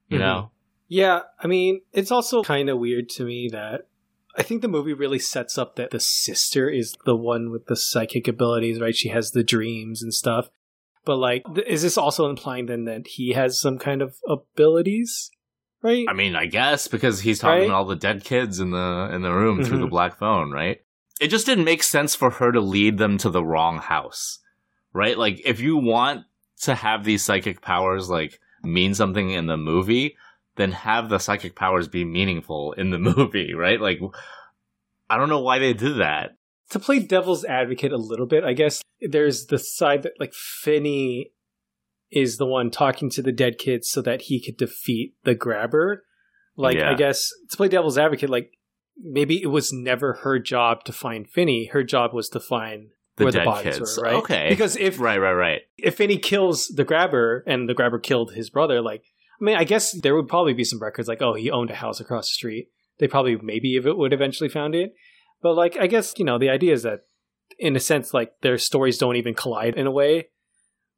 [0.09, 0.20] You Mhm.
[0.20, 0.51] know?
[0.88, 3.83] Yeah, I mean, it's also kind of weird to me that
[4.37, 7.77] I think the movie really sets up that the sister is the one with the
[7.77, 8.94] psychic abilities, right?
[8.94, 10.51] She has the dreams and stuff.
[11.05, 15.31] But like, th- is this also implying then that he has some kind of abilities,
[15.83, 16.05] right?
[16.09, 17.66] I mean, I guess because he's talking Right?
[17.68, 19.83] to all the dead kids in the in the room through Mhm.
[19.83, 20.81] the black phone, right?
[21.20, 24.38] It just didn't make sense for her to lead them to the wrong house,
[24.92, 25.16] right?
[25.18, 26.24] Like, if you want
[26.62, 30.16] to have these psychic powers like mean something in the movie,
[30.56, 33.80] then have the psychic powers be meaningful in the movie, right?
[33.80, 34.00] Like,
[35.09, 36.37] I don't know why they did that.
[36.70, 41.33] to play devil's advocate a little bit, I guess there's the side that like Finney
[42.11, 46.04] is the one talking to the dead kids so that he could defeat the grabber.
[46.56, 46.90] Like Yeah.
[46.90, 48.52] I guess to play devil's advocate, like
[49.02, 51.66] maybe it was never her job to find Finney.
[51.66, 53.96] Her job was to find The where dead the bodies kids.
[53.96, 54.14] were, right?
[54.16, 54.46] Okay.
[54.48, 55.60] Because if Right, right, right.
[55.78, 59.02] if Finney kills the grabber and the grabber killed his brother, like
[59.40, 61.74] I mean, I guess there would probably be some records like, oh, he owned a
[61.74, 62.68] house across the street.
[62.98, 64.92] They probably maybe if it would eventually found it.
[65.42, 67.00] But like I guess, you know, the idea is that
[67.58, 70.28] in a sense, like their stories don't even collide in a way.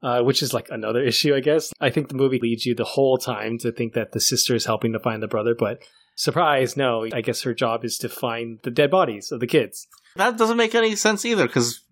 [0.02, 1.72] Uh, which is like another issue, I guess.
[1.80, 4.66] I think the movie leads you the whole time to think that the sister is
[4.66, 5.78] helping to find the brother, but
[6.14, 7.06] surprise, no.
[7.12, 9.86] I guess her job is to find the dead bodies of the kids.
[10.16, 11.84] That doesn't make any sense either, because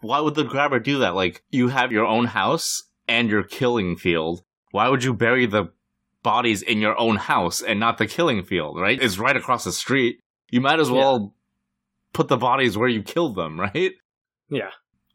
[0.00, 1.14] why would the grabber do that?
[1.14, 4.42] Like, you have your own house and your killing field.
[4.70, 5.72] Why would you bury the
[6.22, 9.00] bodies in your own house and not the killing field, right?
[9.00, 10.20] It's right across the street.
[10.50, 11.34] You might as well
[12.12, 13.92] put the bodies where you killed them, right?
[14.48, 14.70] Yeah.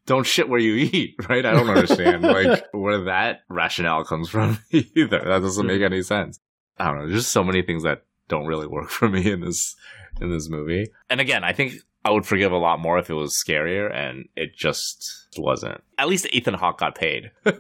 [0.06, 1.46] Don't shit where you eat, right?
[1.46, 5.20] I don't understand, like, where that rationale comes from either.
[5.20, 6.40] That doesn't make any sense.
[6.78, 7.08] I don't know.
[7.08, 9.76] There's just so many things that don't really work for me in this
[10.22, 10.88] in this movie.
[11.10, 11.74] And again, I think
[12.06, 15.82] I would forgive a lot more if it was scarier, and it just wasn't.
[15.98, 17.32] At least Ethan Hawke got paid.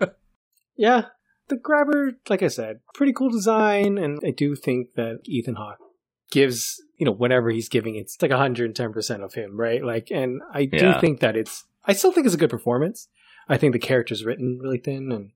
[0.80, 1.06] Yeah,
[1.48, 5.80] the grabber, like I said, pretty cool design, and I do think that Ethan Hawke
[6.30, 9.84] gives you know whatever he's giving, it's like 110 percent of him, right?
[9.84, 11.00] Like, and I do Yeah.
[11.00, 13.08] think that it's, I still think it's a good performance.
[13.50, 15.32] I think the character's written really thin, and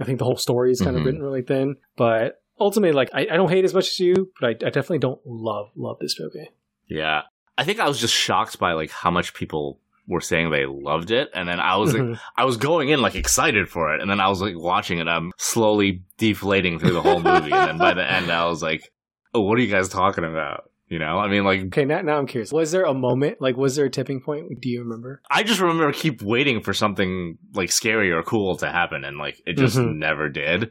[0.00, 1.00] I think the whole story is kind Mhm.
[1.00, 1.76] of written really thin.
[1.96, 4.98] But ultimately, like, I, I don't hate as much as you, but I, I definitely
[4.98, 6.50] don't love love this movie.
[6.88, 7.22] Yeah,
[7.58, 11.10] I think I was just shocked by like how much people were saying they loved
[11.10, 12.18] it, and then I was like, Mhm.
[12.36, 15.08] I was going in like excited for it, and then I was like watching it.
[15.08, 18.92] I'm slowly deflating through the whole movie, and then by the end, I was like,
[19.32, 22.18] "Oh, what are you guys talking about?" You know, I mean, like Okay, now, now
[22.18, 22.52] I'm curious.
[22.52, 24.60] Was there a moment, like, was there a tipping point?
[24.60, 25.22] Do you remember?
[25.30, 29.40] I just remember keep waiting for something like scary or cool to happen, and like
[29.46, 29.94] it just Mhm.
[29.96, 30.70] never did.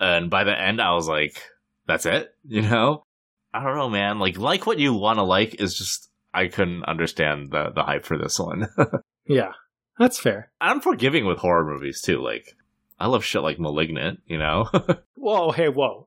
[0.00, 1.40] And by the end, I was like,
[1.86, 3.04] "That's it," you know.
[3.52, 4.18] I don't know, man.
[4.18, 8.04] Like, like what you want to like is just I couldn't understand the the hype
[8.04, 8.68] for this one.
[9.26, 9.52] Yeah,
[9.96, 10.50] that's fair.
[10.60, 12.20] I'm forgiving with horror movies too.
[12.20, 12.56] Like,
[12.98, 14.20] I love shit like *Malignant*.
[14.26, 14.68] You know,
[15.14, 16.04] Whoa, hey, whoa.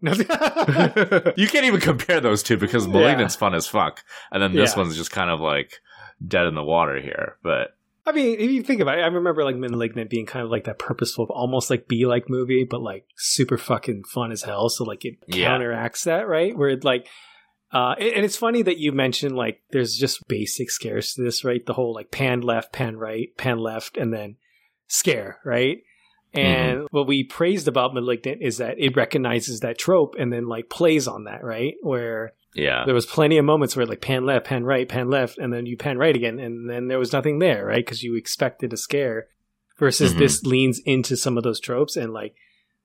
[1.38, 4.82] you can't even compare those two because *Malignant's* fun as fuck, and then this Yeah.
[4.84, 5.80] one's just kind of like
[6.28, 7.38] dead in the water here.
[7.44, 10.52] But I mean, if you think about it, I remember like *Malignant* being kind of
[10.52, 14.70] like that purposeful, almost like be like movie, but like super fucking fun as hell.
[14.70, 15.48] So like it Yeah.
[15.48, 16.56] counteracts that, right?
[16.58, 17.08] Where it like,
[17.72, 21.66] uh, and it's funny that you mentioned like there's just basic scares to this, right?
[21.66, 24.36] The whole like pan left, pan right, pan left, and then
[24.88, 25.78] scare, right?
[26.34, 30.68] And what we praised about *Malignant* is that it recognizes that trope and then like
[30.70, 31.76] plays on that, right?
[31.82, 35.38] Where yeah, there was plenty of moments where like pan left, pan right, pan left,
[35.38, 37.86] and then you pan right again, and then there was nothing there, right?
[37.86, 39.28] Because you expected a scare.
[39.80, 40.20] Versus Mhm.
[40.20, 42.36] this leans into some of those tropes, and like,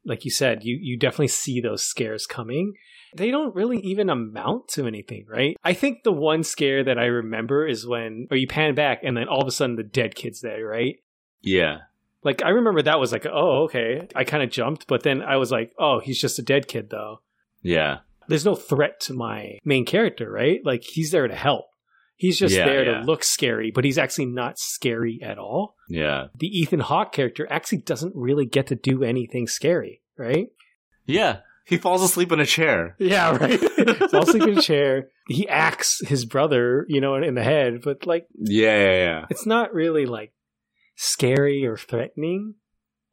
[0.06, 2.74] like you said, you you definitely see those scares coming.
[3.14, 5.54] They don't really even amount to anything, right?
[5.62, 9.16] I think the one scare that I remember is when, or you pan back, and
[9.16, 10.96] then all of a sudden the dead kid's there, right?
[11.42, 11.80] yeah.
[12.24, 14.08] Like I remember that was like, oh, okay.
[14.14, 16.90] I kind of jumped, but then I was like, oh, he's just a dead kid
[16.90, 17.20] though
[17.62, 17.98] Yeah.
[18.28, 20.60] There's no threat to my main character, right?
[20.64, 21.66] Like he's there to help.
[22.16, 22.98] He's just Yeah, there yeah.
[22.98, 25.76] to look scary, but he's actually not scary at all.
[25.88, 26.26] Yeah.
[26.36, 30.48] The Ethan Hawke character actually doesn't really get to do anything scary, right?
[31.06, 31.40] Yeah.
[31.64, 32.96] He falls asleep in a chair.
[32.98, 33.60] Yeah, right.
[34.10, 35.08] Falls asleep in a chair.
[35.28, 39.26] He acts his brother, you know, in the head, but like Yeah, yeah, yeah.
[39.28, 40.32] it's not really like
[40.96, 42.54] scary or threatening.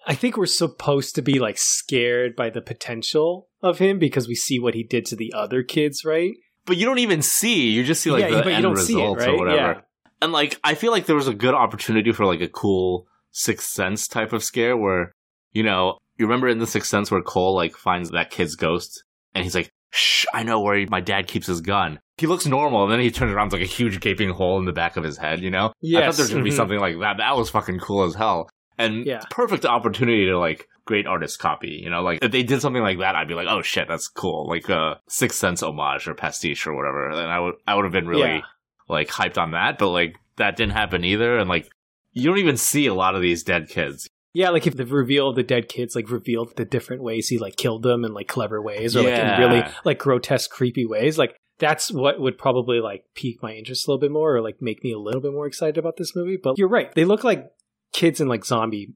[0.05, 4.35] I think we're supposed to be like scared by the potential of him because we
[4.35, 6.33] see what he did to the other kids, right?
[6.65, 7.69] But you don't even see.
[7.69, 9.29] You just see like yeah, the end see it, results right?
[9.29, 9.57] or whatever.
[9.57, 9.81] Yeah.
[10.21, 13.67] And like I feel like there was a good opportunity for like a cool Sixth
[13.67, 15.11] Sense type of scare where,
[15.51, 19.03] you know, you remember in the Sixth Sense where Cole like finds that kid's ghost
[19.33, 21.99] and he's like, Shh, I know where my dad keeps his gun.
[22.17, 24.65] He looks normal, and then he turns around, it's like a huge gaping hole in
[24.65, 25.67] the back of his head, you know?
[25.67, 26.55] I thought there was gonna be mhm.
[26.55, 27.17] something like that.
[27.17, 28.49] That was fucking cool as hell.
[28.77, 29.21] And Yeah.
[29.29, 31.79] perfect opportunity to like great artist copy.
[31.83, 34.07] You know, like if they did something like that, I'd be like, oh shit, that's
[34.07, 34.47] cool.
[34.47, 37.09] Like a Sixth Sense homage or pastiche or whatever.
[37.09, 38.41] And I would I would have been really Yeah.
[38.87, 39.77] like hyped on that.
[39.77, 41.37] But like that didn't happen either.
[41.37, 41.69] And like
[42.13, 44.07] you don't even see a lot of these dead kids.
[44.33, 47.37] Yeah, like if the reveal of the dead kids like revealed the different ways he
[47.39, 51.17] like killed them in like clever ways or like in really like grotesque, creepy ways,
[51.17, 54.61] like that's what would probably like pique my interest a little bit more or like
[54.61, 56.35] make me a little bit more excited about this movie.
[56.35, 56.93] But you're right.
[56.93, 57.49] They look like
[57.93, 58.93] kids in like zombie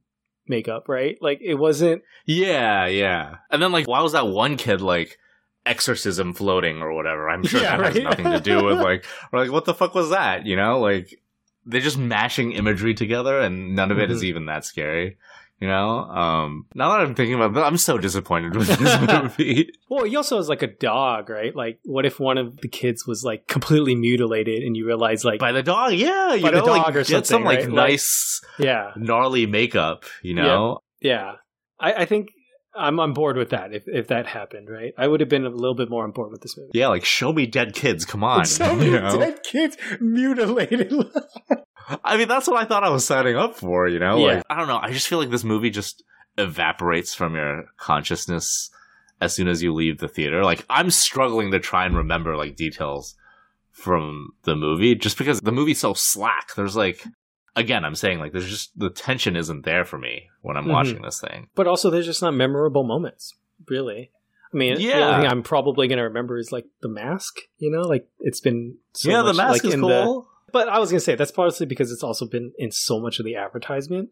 [0.48, 1.18] makeup, right?
[1.22, 3.38] Like it wasn't Yeah, yeah.
[3.52, 5.18] And then like why was that one kid like
[5.66, 7.30] exorcism floating or whatever?
[7.30, 9.94] I'm sure Yeah, that has nothing to do with like or like what the fuck
[9.96, 10.46] was that?
[10.46, 11.22] You know, like
[11.66, 14.26] they're just mashing imagery together and none of it is Mhm.
[14.26, 15.18] even that scary.
[15.62, 16.00] You know?
[16.00, 19.02] Um now that I'm thinking about it, I'm so disappointed with this
[19.38, 19.72] movie.
[19.90, 21.56] Well, he also has like a dog, right?
[21.56, 25.40] Like, what if one of the kids was like completely mutilated and you realize, like,
[25.40, 27.60] By the dog, yeah, you By the know, like dog or get some something, like
[27.60, 27.68] right?
[27.68, 30.80] Like- nice yeah, gnarly makeup, you know?
[31.02, 31.34] yeah.
[31.82, 32.30] I, I think
[32.76, 34.94] I'm on board with that if, if that happened, right?
[34.98, 36.72] I would have been a little bit more on board with this movie.
[36.74, 38.46] Yeah, like show me dead kids, come on.
[38.46, 39.18] So you know?
[39.18, 40.94] dead kids mutilated.
[42.04, 44.18] I mean, that's what I thought I was signing up for, you know?
[44.20, 44.36] Yeah.
[44.36, 44.80] Like, I don't know.
[44.82, 46.04] I just feel like this movie just
[46.38, 48.70] evaporates from your consciousness
[49.20, 50.44] as soon as you leave the theater.
[50.44, 53.16] Like, I'm struggling to try and remember, like, details
[53.72, 56.54] from the movie just because the movie's so slack.
[56.56, 57.04] There's, like,
[57.56, 60.72] again, I'm saying, like, there's just, the tension isn't there for me when I'm Mhm.
[60.72, 61.50] watching this thing.
[61.56, 63.34] but also, there's just not memorable moments,
[63.68, 64.12] really.
[64.54, 65.08] I mean, the Yeah.
[65.10, 67.82] only thing I'm probably going to remember is like the mask, you know?
[67.82, 70.22] Like, it's been so yeah, the mask like, is cool.
[70.48, 73.00] The, but I was going to say, that's partly because it's also been in so
[73.00, 74.10] much of the advertisement.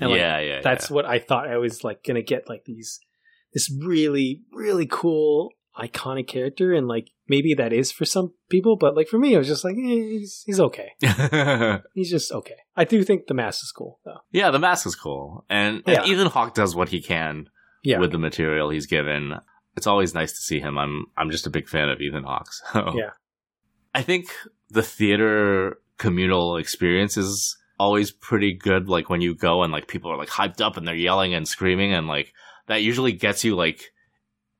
[0.00, 0.60] And like, yeah, yeah.
[0.62, 3.00] that's what I thought I was like gonna get like these
[3.54, 8.94] this really really cool iconic character and like maybe that is for some people but
[8.96, 9.80] like for me I was just like eh,
[10.18, 10.92] he's he's okay
[11.94, 14.94] he's just okay I do think the mask is cool though yeah, the mask is
[14.94, 15.44] cool.
[15.48, 16.02] And, Yeah.
[16.02, 17.48] and Ethan Hawke does what he can
[17.82, 19.34] yeah with the material he's given.
[19.76, 20.78] It's always nice to see him.
[20.78, 22.48] I'm I'm just a big fan of Ethan Hawke.
[22.72, 22.92] So.
[22.96, 23.10] Yeah.
[23.94, 24.26] I think
[24.70, 28.88] the theater communal experience is always pretty good.
[28.88, 31.46] Like when you go and like people are like hyped up and they're yelling and
[31.48, 32.32] screaming and like
[32.66, 33.92] that usually gets you like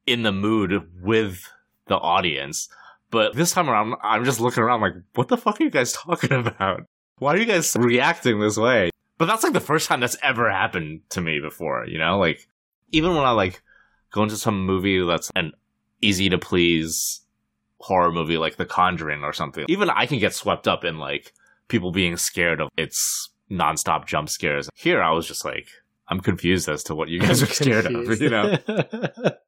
[0.06, 1.42] in the mood with
[1.86, 2.68] the audience.
[3.10, 5.92] But this time around, I'm just looking around like, what the fuck are you guys
[5.92, 6.84] talking about?
[7.18, 8.90] Why are you guys reacting this way?
[9.18, 12.18] But that's like the first time that's ever happened to me before, you know?
[12.18, 12.46] Like,
[12.92, 13.62] even when I like
[14.10, 15.52] go into some movie that's an
[16.02, 17.22] easy to please
[17.80, 21.32] horror movie like The Conjuring or something, even I can get swept up in like
[21.68, 24.68] people being scared of its nonstop jump scares.
[24.74, 25.68] Here, I was just like,
[26.08, 28.58] I'm confused as to what you guys are scared of, you know?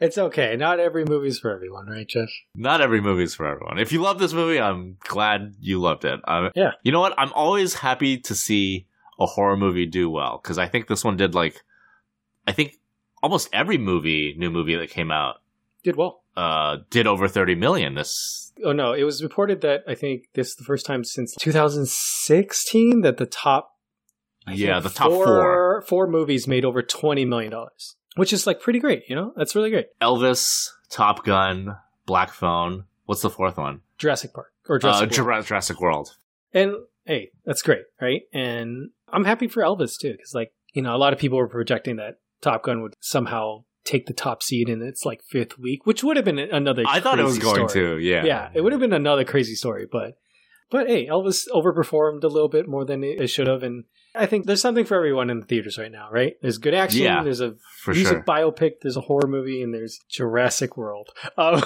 [0.00, 3.78] it's okay not every movie's for everyone right Jeff Not every movie's for everyone.
[3.78, 6.20] If you love this movie, I'm glad you loved it.
[6.26, 6.72] Um, Yeah.
[6.82, 7.14] You know what?
[7.18, 8.86] I'm always happy to see
[9.18, 11.62] a horror movie do well because I think this one did like,
[12.46, 12.78] I think
[13.22, 15.36] almost every movie, new movie that came out,
[15.82, 17.94] did well uh, did over 30 million.
[17.94, 21.34] This, oh no it was reported that I think this is the first time since
[21.36, 23.76] 2016 that the top
[24.46, 25.82] I yeah, the top four.
[25.86, 29.54] four movies made over 20 million dollars which is like pretty great you know that's
[29.54, 32.84] really great Elvis, Top Gun, Black Phone.
[33.06, 33.80] What's the fourth one?
[33.98, 35.46] Jurassic Park or Uh, Jurassic World.
[35.46, 36.16] Jurassic World.
[36.52, 38.22] And hey, that's great, right?
[38.32, 41.48] And I'm happy for Elvis too, because like you know, a lot of people were
[41.48, 45.86] projecting that Top Gun would somehow take the top seed in its like fifth week,
[45.86, 46.84] which would have been another.
[46.86, 47.96] I thought it was going story.
[47.96, 47.98] to.
[47.98, 48.24] Yeah.
[48.24, 50.18] Yeah, it would have been another crazy story, but
[50.70, 54.46] but hey, Elvis overperformed a little bit more than it should have, and I think
[54.46, 56.34] there's something for everyone in the theaters right now, right?
[56.42, 57.54] There's good action, Yeah, there's a
[57.86, 58.22] music sure.
[58.24, 61.10] biopic, there's a horror movie, and there's Jurassic World.
[61.36, 61.62] Um,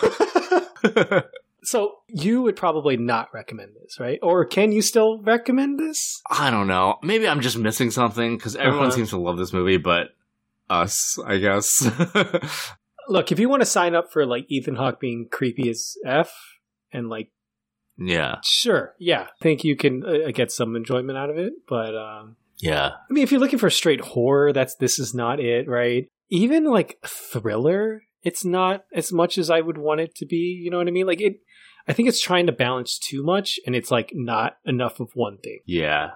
[1.63, 4.19] so you would probably not recommend this, right?
[4.23, 6.21] Or can you still recommend this?
[6.31, 6.99] I don't know.
[7.03, 8.97] Maybe I'm just missing something because everyone Uh-huh.
[8.97, 10.09] seems to love this movie, but
[10.69, 11.89] us, I guess.
[13.09, 16.33] Look, if you want to sign up for like Ethan Hawke being creepy as f,
[16.93, 17.31] and like
[17.99, 18.37] yeah.
[18.45, 21.53] sure, yeah, I think you can uh, get some enjoyment out of it.
[21.69, 22.89] But um, Yeah.
[22.89, 26.09] I mean, if you're looking for straight horror, that's this is not it, right?
[26.31, 30.61] Even like thriller, it's not as much as I would want it to be.
[30.63, 31.07] You know what I mean?
[31.07, 31.41] Like it,
[31.87, 35.39] I think it's trying to balance too much, and it's like not enough of one
[35.39, 35.61] thing.
[35.67, 36.11] Yeah.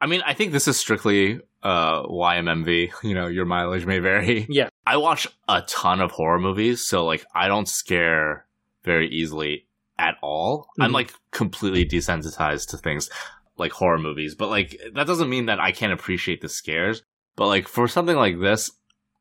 [0.00, 2.90] I mean, I think this is strictly uh, YMMV.
[3.02, 4.46] You know, your mileage may vary.
[4.50, 4.68] Yeah.
[4.86, 8.46] I watch a ton of horror movies, so like I don't scare
[8.84, 9.66] very easily
[9.98, 10.68] at all.
[10.80, 10.94] I'm Mhm.
[10.94, 13.10] like completely desensitized to things
[13.56, 17.02] like horror movies, but like that doesn't mean that I can't appreciate the scares.
[17.36, 18.70] But like for something like this,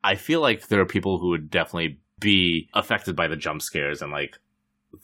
[0.04, 4.02] I feel like there are people who would definitely be affected by the jump scares
[4.02, 4.38] and like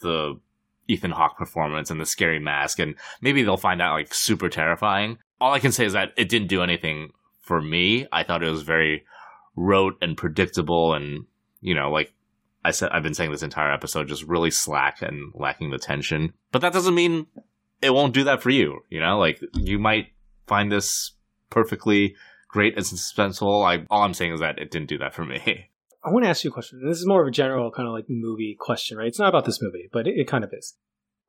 [0.01, 0.39] the
[0.87, 5.19] Ethan Hawke performance and the scary mask, and maybe they'll find that like super terrifying.
[5.39, 8.07] All I can say is that it didn't do anything for me.
[8.11, 9.05] I thought it was very
[9.55, 11.25] rote and predictable and,
[11.61, 12.13] you know, like
[12.63, 16.33] I said, I've been saying this entire episode, just really slack and lacking the tension.
[16.51, 17.27] But that doesn't mean
[17.81, 18.79] it won't do that for you.
[18.89, 20.07] You know, like you might
[20.47, 21.13] find this
[21.49, 22.15] perfectly
[22.47, 23.65] great and suspenseful.
[23.65, 25.67] I, all I'm saying is that it didn't do that for me.
[26.03, 26.81] I want to ask you a question.
[26.85, 29.07] This is more of a general kind of like movie question, right?
[29.07, 30.75] It's not about this movie, but it, it kind of is.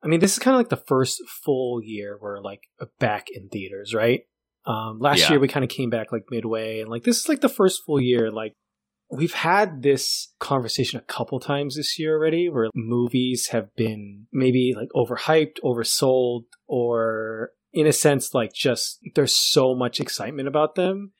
[0.03, 2.61] I mean, this is kind of like the first full year we're like
[2.97, 4.21] back in theaters, right?
[4.65, 5.31] Um, last Yeah.
[5.31, 7.81] year we kind of came back like midway, and like this is like the first
[7.85, 8.31] full year.
[8.31, 8.55] Like
[9.11, 14.73] we've had this conversation a couple times this year already, where movies have been maybe
[14.75, 21.11] like overhyped, oversold, or in a sense like just there's so much excitement about them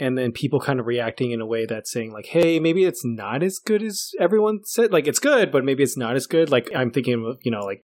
[0.00, 3.04] and then people kind of reacting in a way that's saying like hey maybe it's
[3.04, 4.92] not as good as everyone said.
[4.92, 6.50] Like it's good but maybe it's not as good.
[6.50, 7.82] Like i'm thinking of you know like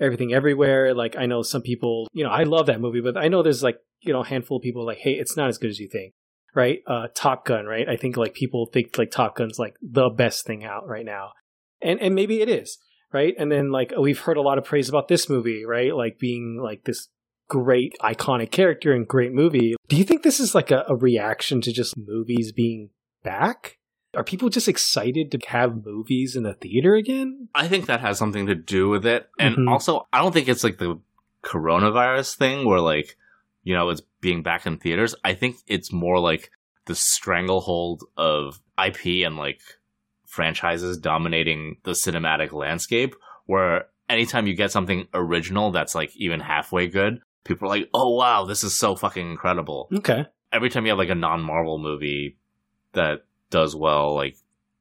[0.00, 0.94] everything everywhere.
[0.94, 3.62] Like i know some people you know i love that movie but i know there's
[3.62, 5.88] like you know a handful of people like hey it's not as good as you
[5.88, 6.12] think
[6.54, 10.08] right uh top gun right i think like people think like top gun's like the
[10.10, 11.30] best thing out right now
[11.82, 12.78] and and maybe it is
[13.12, 16.18] right and then like we've heard a lot of praise about this movie right like
[16.18, 17.08] being like this
[17.48, 19.74] great iconic character and great movie.
[19.88, 22.88] Do you think this is like a, a reaction to just movies being
[23.22, 23.76] back?
[24.16, 27.48] Are people just excited to have movies in the theater again?
[27.54, 29.28] I think that has something to do with it.
[29.38, 29.70] And Mhm.
[29.70, 30.98] also, I don't think it's like the
[31.42, 33.16] coronavirus thing where like,
[33.62, 35.14] you know, it's being back in theaters.
[35.22, 36.50] I think it's more like
[36.86, 39.60] the stranglehold of IP and like
[40.26, 43.14] franchises dominating the cinematic landscape
[43.46, 48.14] where anytime you get something original that's like even halfway good, people are like, "Oh
[48.16, 50.24] wow, this is so fucking incredible." Okay.
[50.52, 52.38] every time you have like a non-Marvel movie
[52.92, 54.36] that does well, like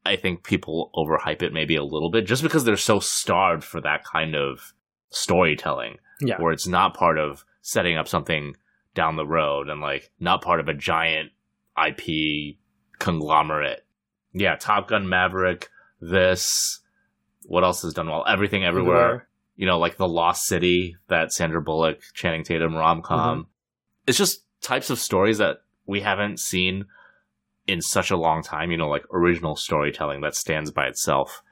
[0.05, 3.81] I think people overhype it maybe a little bit just because they're so starved for
[3.81, 4.73] that kind of
[5.09, 6.37] storytelling Yeah.
[6.41, 8.55] where it's not part of setting up something
[8.95, 11.31] down the road and like not part of a giant
[11.77, 12.57] IP
[12.99, 13.85] conglomerate.
[14.33, 15.69] Yeah, Top Gun Maverick,
[16.01, 16.79] this
[17.45, 18.23] what else has done well?
[18.27, 23.39] Everything everywhere you know, like the Lost City, that Sandra Bullock, Channing Tatum rom com.
[23.39, 23.49] Mm-hmm.
[24.07, 26.85] It's just types of stories that we haven't seen
[27.67, 31.43] in such a long time, you know, like original storytelling that stands by itself.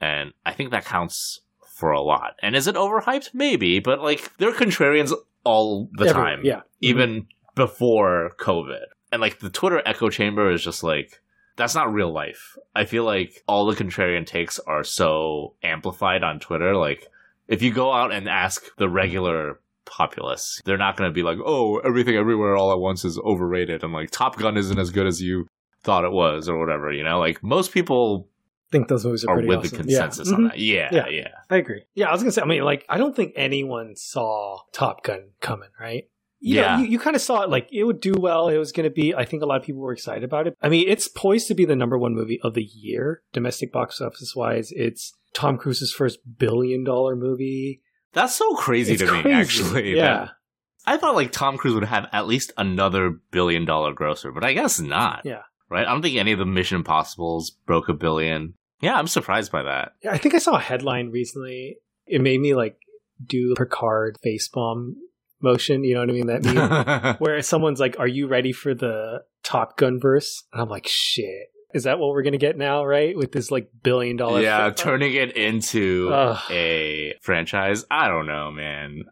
[0.00, 1.40] And I think that counts
[1.76, 2.34] for a lot.
[2.42, 3.34] And is it overhyped?
[3.34, 5.12] Maybe, but like they're contrarians
[5.46, 6.40] all the Every- time.
[6.44, 6.56] Yeah.
[6.56, 6.64] Mm-hmm.
[6.82, 8.84] Even before COVID.
[9.12, 11.20] And like the Twitter echo chamber is just like
[11.56, 12.56] that's not real life.
[12.74, 16.76] I feel like all the contrarian takes are so amplified on Twitter.
[16.76, 17.06] Like
[17.48, 21.38] if you go out and ask the regular populace, they're not going to be like,
[21.44, 25.06] "Oh, everything everywhere all at once is overrated," and like Top Gun isn't as good
[25.06, 25.46] as you
[25.82, 26.92] thought it was, or whatever.
[26.92, 28.28] You know, like most people
[28.70, 29.70] think those movies are, are pretty with awesome.
[29.70, 30.34] the consensus yeah.
[30.34, 30.48] on Mhm.
[30.50, 30.58] that.
[30.58, 31.08] Yeah, Yeah.
[31.08, 31.82] yeah, I agree.
[31.94, 32.42] Yeah, I was gonna say.
[32.42, 36.04] I mean, like, I don't think anyone saw Top Gun coming, right?
[36.40, 36.76] You Yeah.
[36.76, 37.50] know, you, you kind of saw it.
[37.50, 38.48] Like, it would do well.
[38.48, 39.14] It was gonna be.
[39.14, 40.56] I think a lot of people were excited about it.
[40.62, 44.00] I mean, it's poised to be the number one movie of the year, domestic box
[44.00, 44.72] office wise.
[44.72, 47.82] It's Tom Cruise's first billion dollar movie.
[48.12, 49.30] That's so crazy It's to me.
[49.32, 50.30] Actually, yeah.
[50.86, 54.52] I thought like Tom Cruise would have at least another billion dollar grosser, but I
[54.52, 55.22] guess not.
[55.24, 55.42] Yeah.
[55.68, 55.86] Right?
[55.86, 58.54] I don't think any of the Mission Impossibles broke a billion.
[58.80, 59.92] Yeah, I'm surprised by that.
[60.02, 61.78] Yeah, I think I saw a headline recently.
[62.06, 62.78] It made me like
[63.24, 64.94] do Picard facepalm
[65.40, 65.82] motion.
[65.82, 66.26] You know what I mean?
[66.26, 70.68] That meme where someone's like, "Are you ready for the Top Gun verse?" And I'm
[70.68, 72.84] like, "Shit, is that what we're gonna get now?
[72.84, 74.40] Right with this like billion dollar?
[74.40, 76.38] yeah, turning it into Ugh.
[76.50, 77.84] a franchise.
[77.90, 79.04] I don't know, man.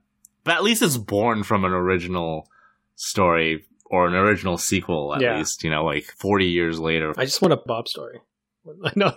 [0.44, 2.48] But at least it's born from an original
[2.96, 5.38] story or an original sequel, at Yeah.
[5.38, 7.14] least, you know, like 40 years later.
[7.16, 8.18] I just want a Bob story.
[8.84, 9.12] I know.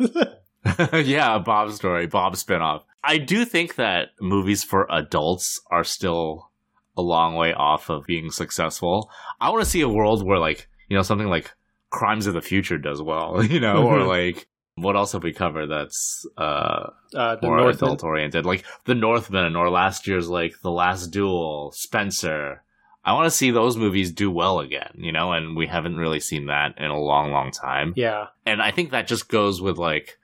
[0.99, 2.84] yeah, a Bob story, Bob spinoff.
[3.03, 6.49] I do think that movies for adults are still
[6.97, 9.09] a long way off of being successful.
[9.39, 11.51] I want to see a world where, like, you know, something like
[11.89, 14.07] Crimes of the Future does well, you know, or Mhm.
[14.07, 18.45] like, what else have we covered that's uh, uh, more adult oriented?
[18.45, 22.63] Like The Northman, or last year's, like, The Last Duel, Spencer.
[23.08, 26.20] I want to see those movies do well again, you know, and we haven't really
[26.20, 29.78] seen that in a long, long time Yeah, and I think that just goes with
[29.78, 30.20] like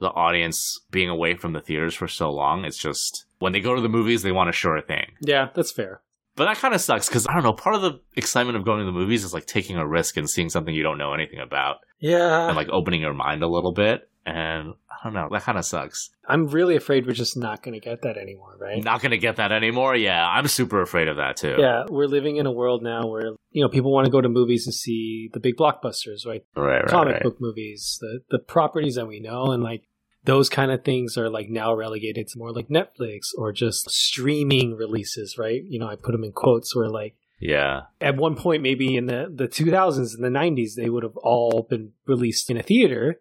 [0.00, 2.64] the audience being away from the theaters for so long.
[2.64, 5.12] It's just when they go to the movies, they want a sure thing.
[5.20, 6.02] yeah, that's fair.
[6.36, 7.52] But that kind of sucks because I don't know.
[7.52, 10.30] Part of the excitement of going to the movies is like taking a risk and
[10.30, 13.72] seeing something you don't know anything about Yeah, and like opening your mind a little
[13.72, 14.08] bit.
[14.28, 15.28] And I don't know.
[15.30, 16.10] That kind of sucks.
[16.26, 18.82] I'm really afraid we're just not going to get that anymore, right?
[18.82, 19.96] Not going to get that anymore.
[19.96, 21.56] Yeah, I'm super afraid of that too.
[21.58, 24.28] Yeah, we're living in a world now where you know people want to go to
[24.28, 26.44] movies and see the big blockbusters, right?
[26.56, 27.22] Right, right, Comic right.
[27.22, 29.82] book movies, the the properties that we know, and like
[30.24, 34.74] those kind of things are like now relegated to more like Netflix or just streaming
[34.74, 35.62] releases, right?
[35.64, 37.82] You know, I put them in quotes where like Yeah.
[38.00, 41.66] At one point, maybe in the, the 2000s and the 90s, they would have all
[41.70, 43.20] been released in a theater.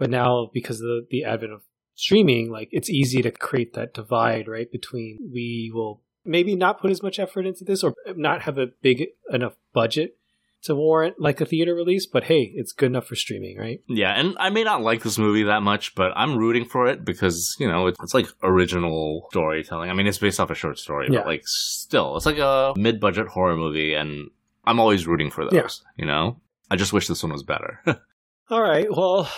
[0.00, 1.60] But now, because of the, the advent of
[1.94, 4.70] streaming, like it's easy to create that divide, right?
[4.72, 8.68] Between we will maybe not put as much effort into this or not have a
[8.82, 10.16] big enough budget
[10.62, 13.80] to warrant like a theater release, but hey, it's good enough for streaming, right?
[13.88, 17.04] Yeah, and I may not like this movie that much, but I'm rooting for it
[17.04, 19.88] because, you know, it's, it's like original storytelling.
[19.90, 21.20] I mean, it's based off a short story, Yeah.
[21.20, 24.30] but like still, it's like a mid budget horror movie, and
[24.64, 25.68] I'm always rooting for those, Yeah.
[25.96, 26.40] you know?
[26.70, 27.80] I just wish this one was better.
[28.50, 28.86] All right.
[28.90, 29.30] Well,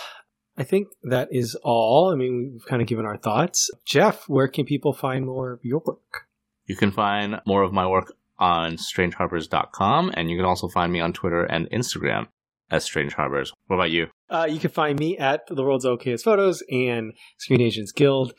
[0.57, 2.11] I think that is all.
[2.11, 3.71] I mean, we've kind of given our thoughts.
[3.85, 6.27] Jeff, where can people find more of your work?
[6.65, 10.99] You can find more of my work on strangeharbors.com, and you can also find me
[10.99, 12.27] on Twitter and Instagram
[12.69, 13.53] as Strange Harbors.
[13.67, 14.07] What about you?
[14.29, 18.33] Uh, you can find me at the world's okayest photos and Screen Agents Guild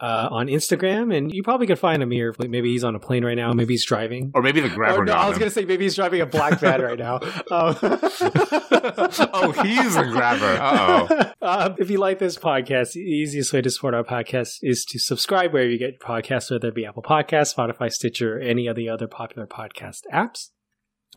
[0.00, 2.34] uh, on Instagram, and you probably could find Amir.
[2.38, 3.52] Like maybe he's on a plane right now.
[3.52, 4.32] Maybe he's driving.
[4.34, 5.40] Or maybe the grabber Oh, no, got I was him.
[5.40, 7.20] gonna say maybe he's driving a black van right now.
[7.52, 10.46] Um, oh, he's a grabber.
[10.60, 11.32] Uh-oh.
[11.42, 14.98] Uh, if you like this podcast, the easiest way to support our podcast is to
[14.98, 18.66] subscribe wherever you get your podcasts, whether it be Apple Podcasts, Spotify, Stitcher, or any
[18.66, 20.50] of the other popular podcast apps.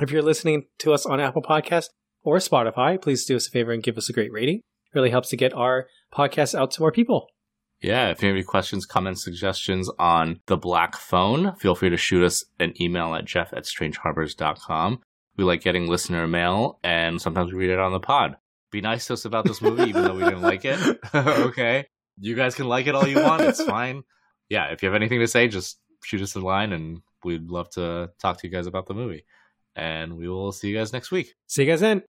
[0.01, 1.89] If you're listening to us on Apple Podcasts
[2.23, 4.57] or Spotify, please do us a favor and give us a great rating.
[4.57, 7.27] It really helps to get our podcast out to more people.
[7.83, 11.97] Yeah, if you have any questions, comments, suggestions on the black phone, feel free to
[11.97, 15.01] shoot us an email at jeff at strangeharbors.com.
[15.35, 18.37] We like getting listener mail, and sometimes we read it on the pod.
[18.71, 20.79] Be nice to us about this movie, even though we didn't like it.
[21.13, 21.87] okay.
[22.17, 23.41] You guys can like it all you want.
[23.41, 24.03] It's fine.
[24.47, 27.69] Yeah, if you have anything to say, just shoot us a line, and we'd love
[27.71, 29.25] to talk to you guys about the movie.
[29.75, 31.35] And we will see you guys next week.
[31.47, 32.03] See you guys then.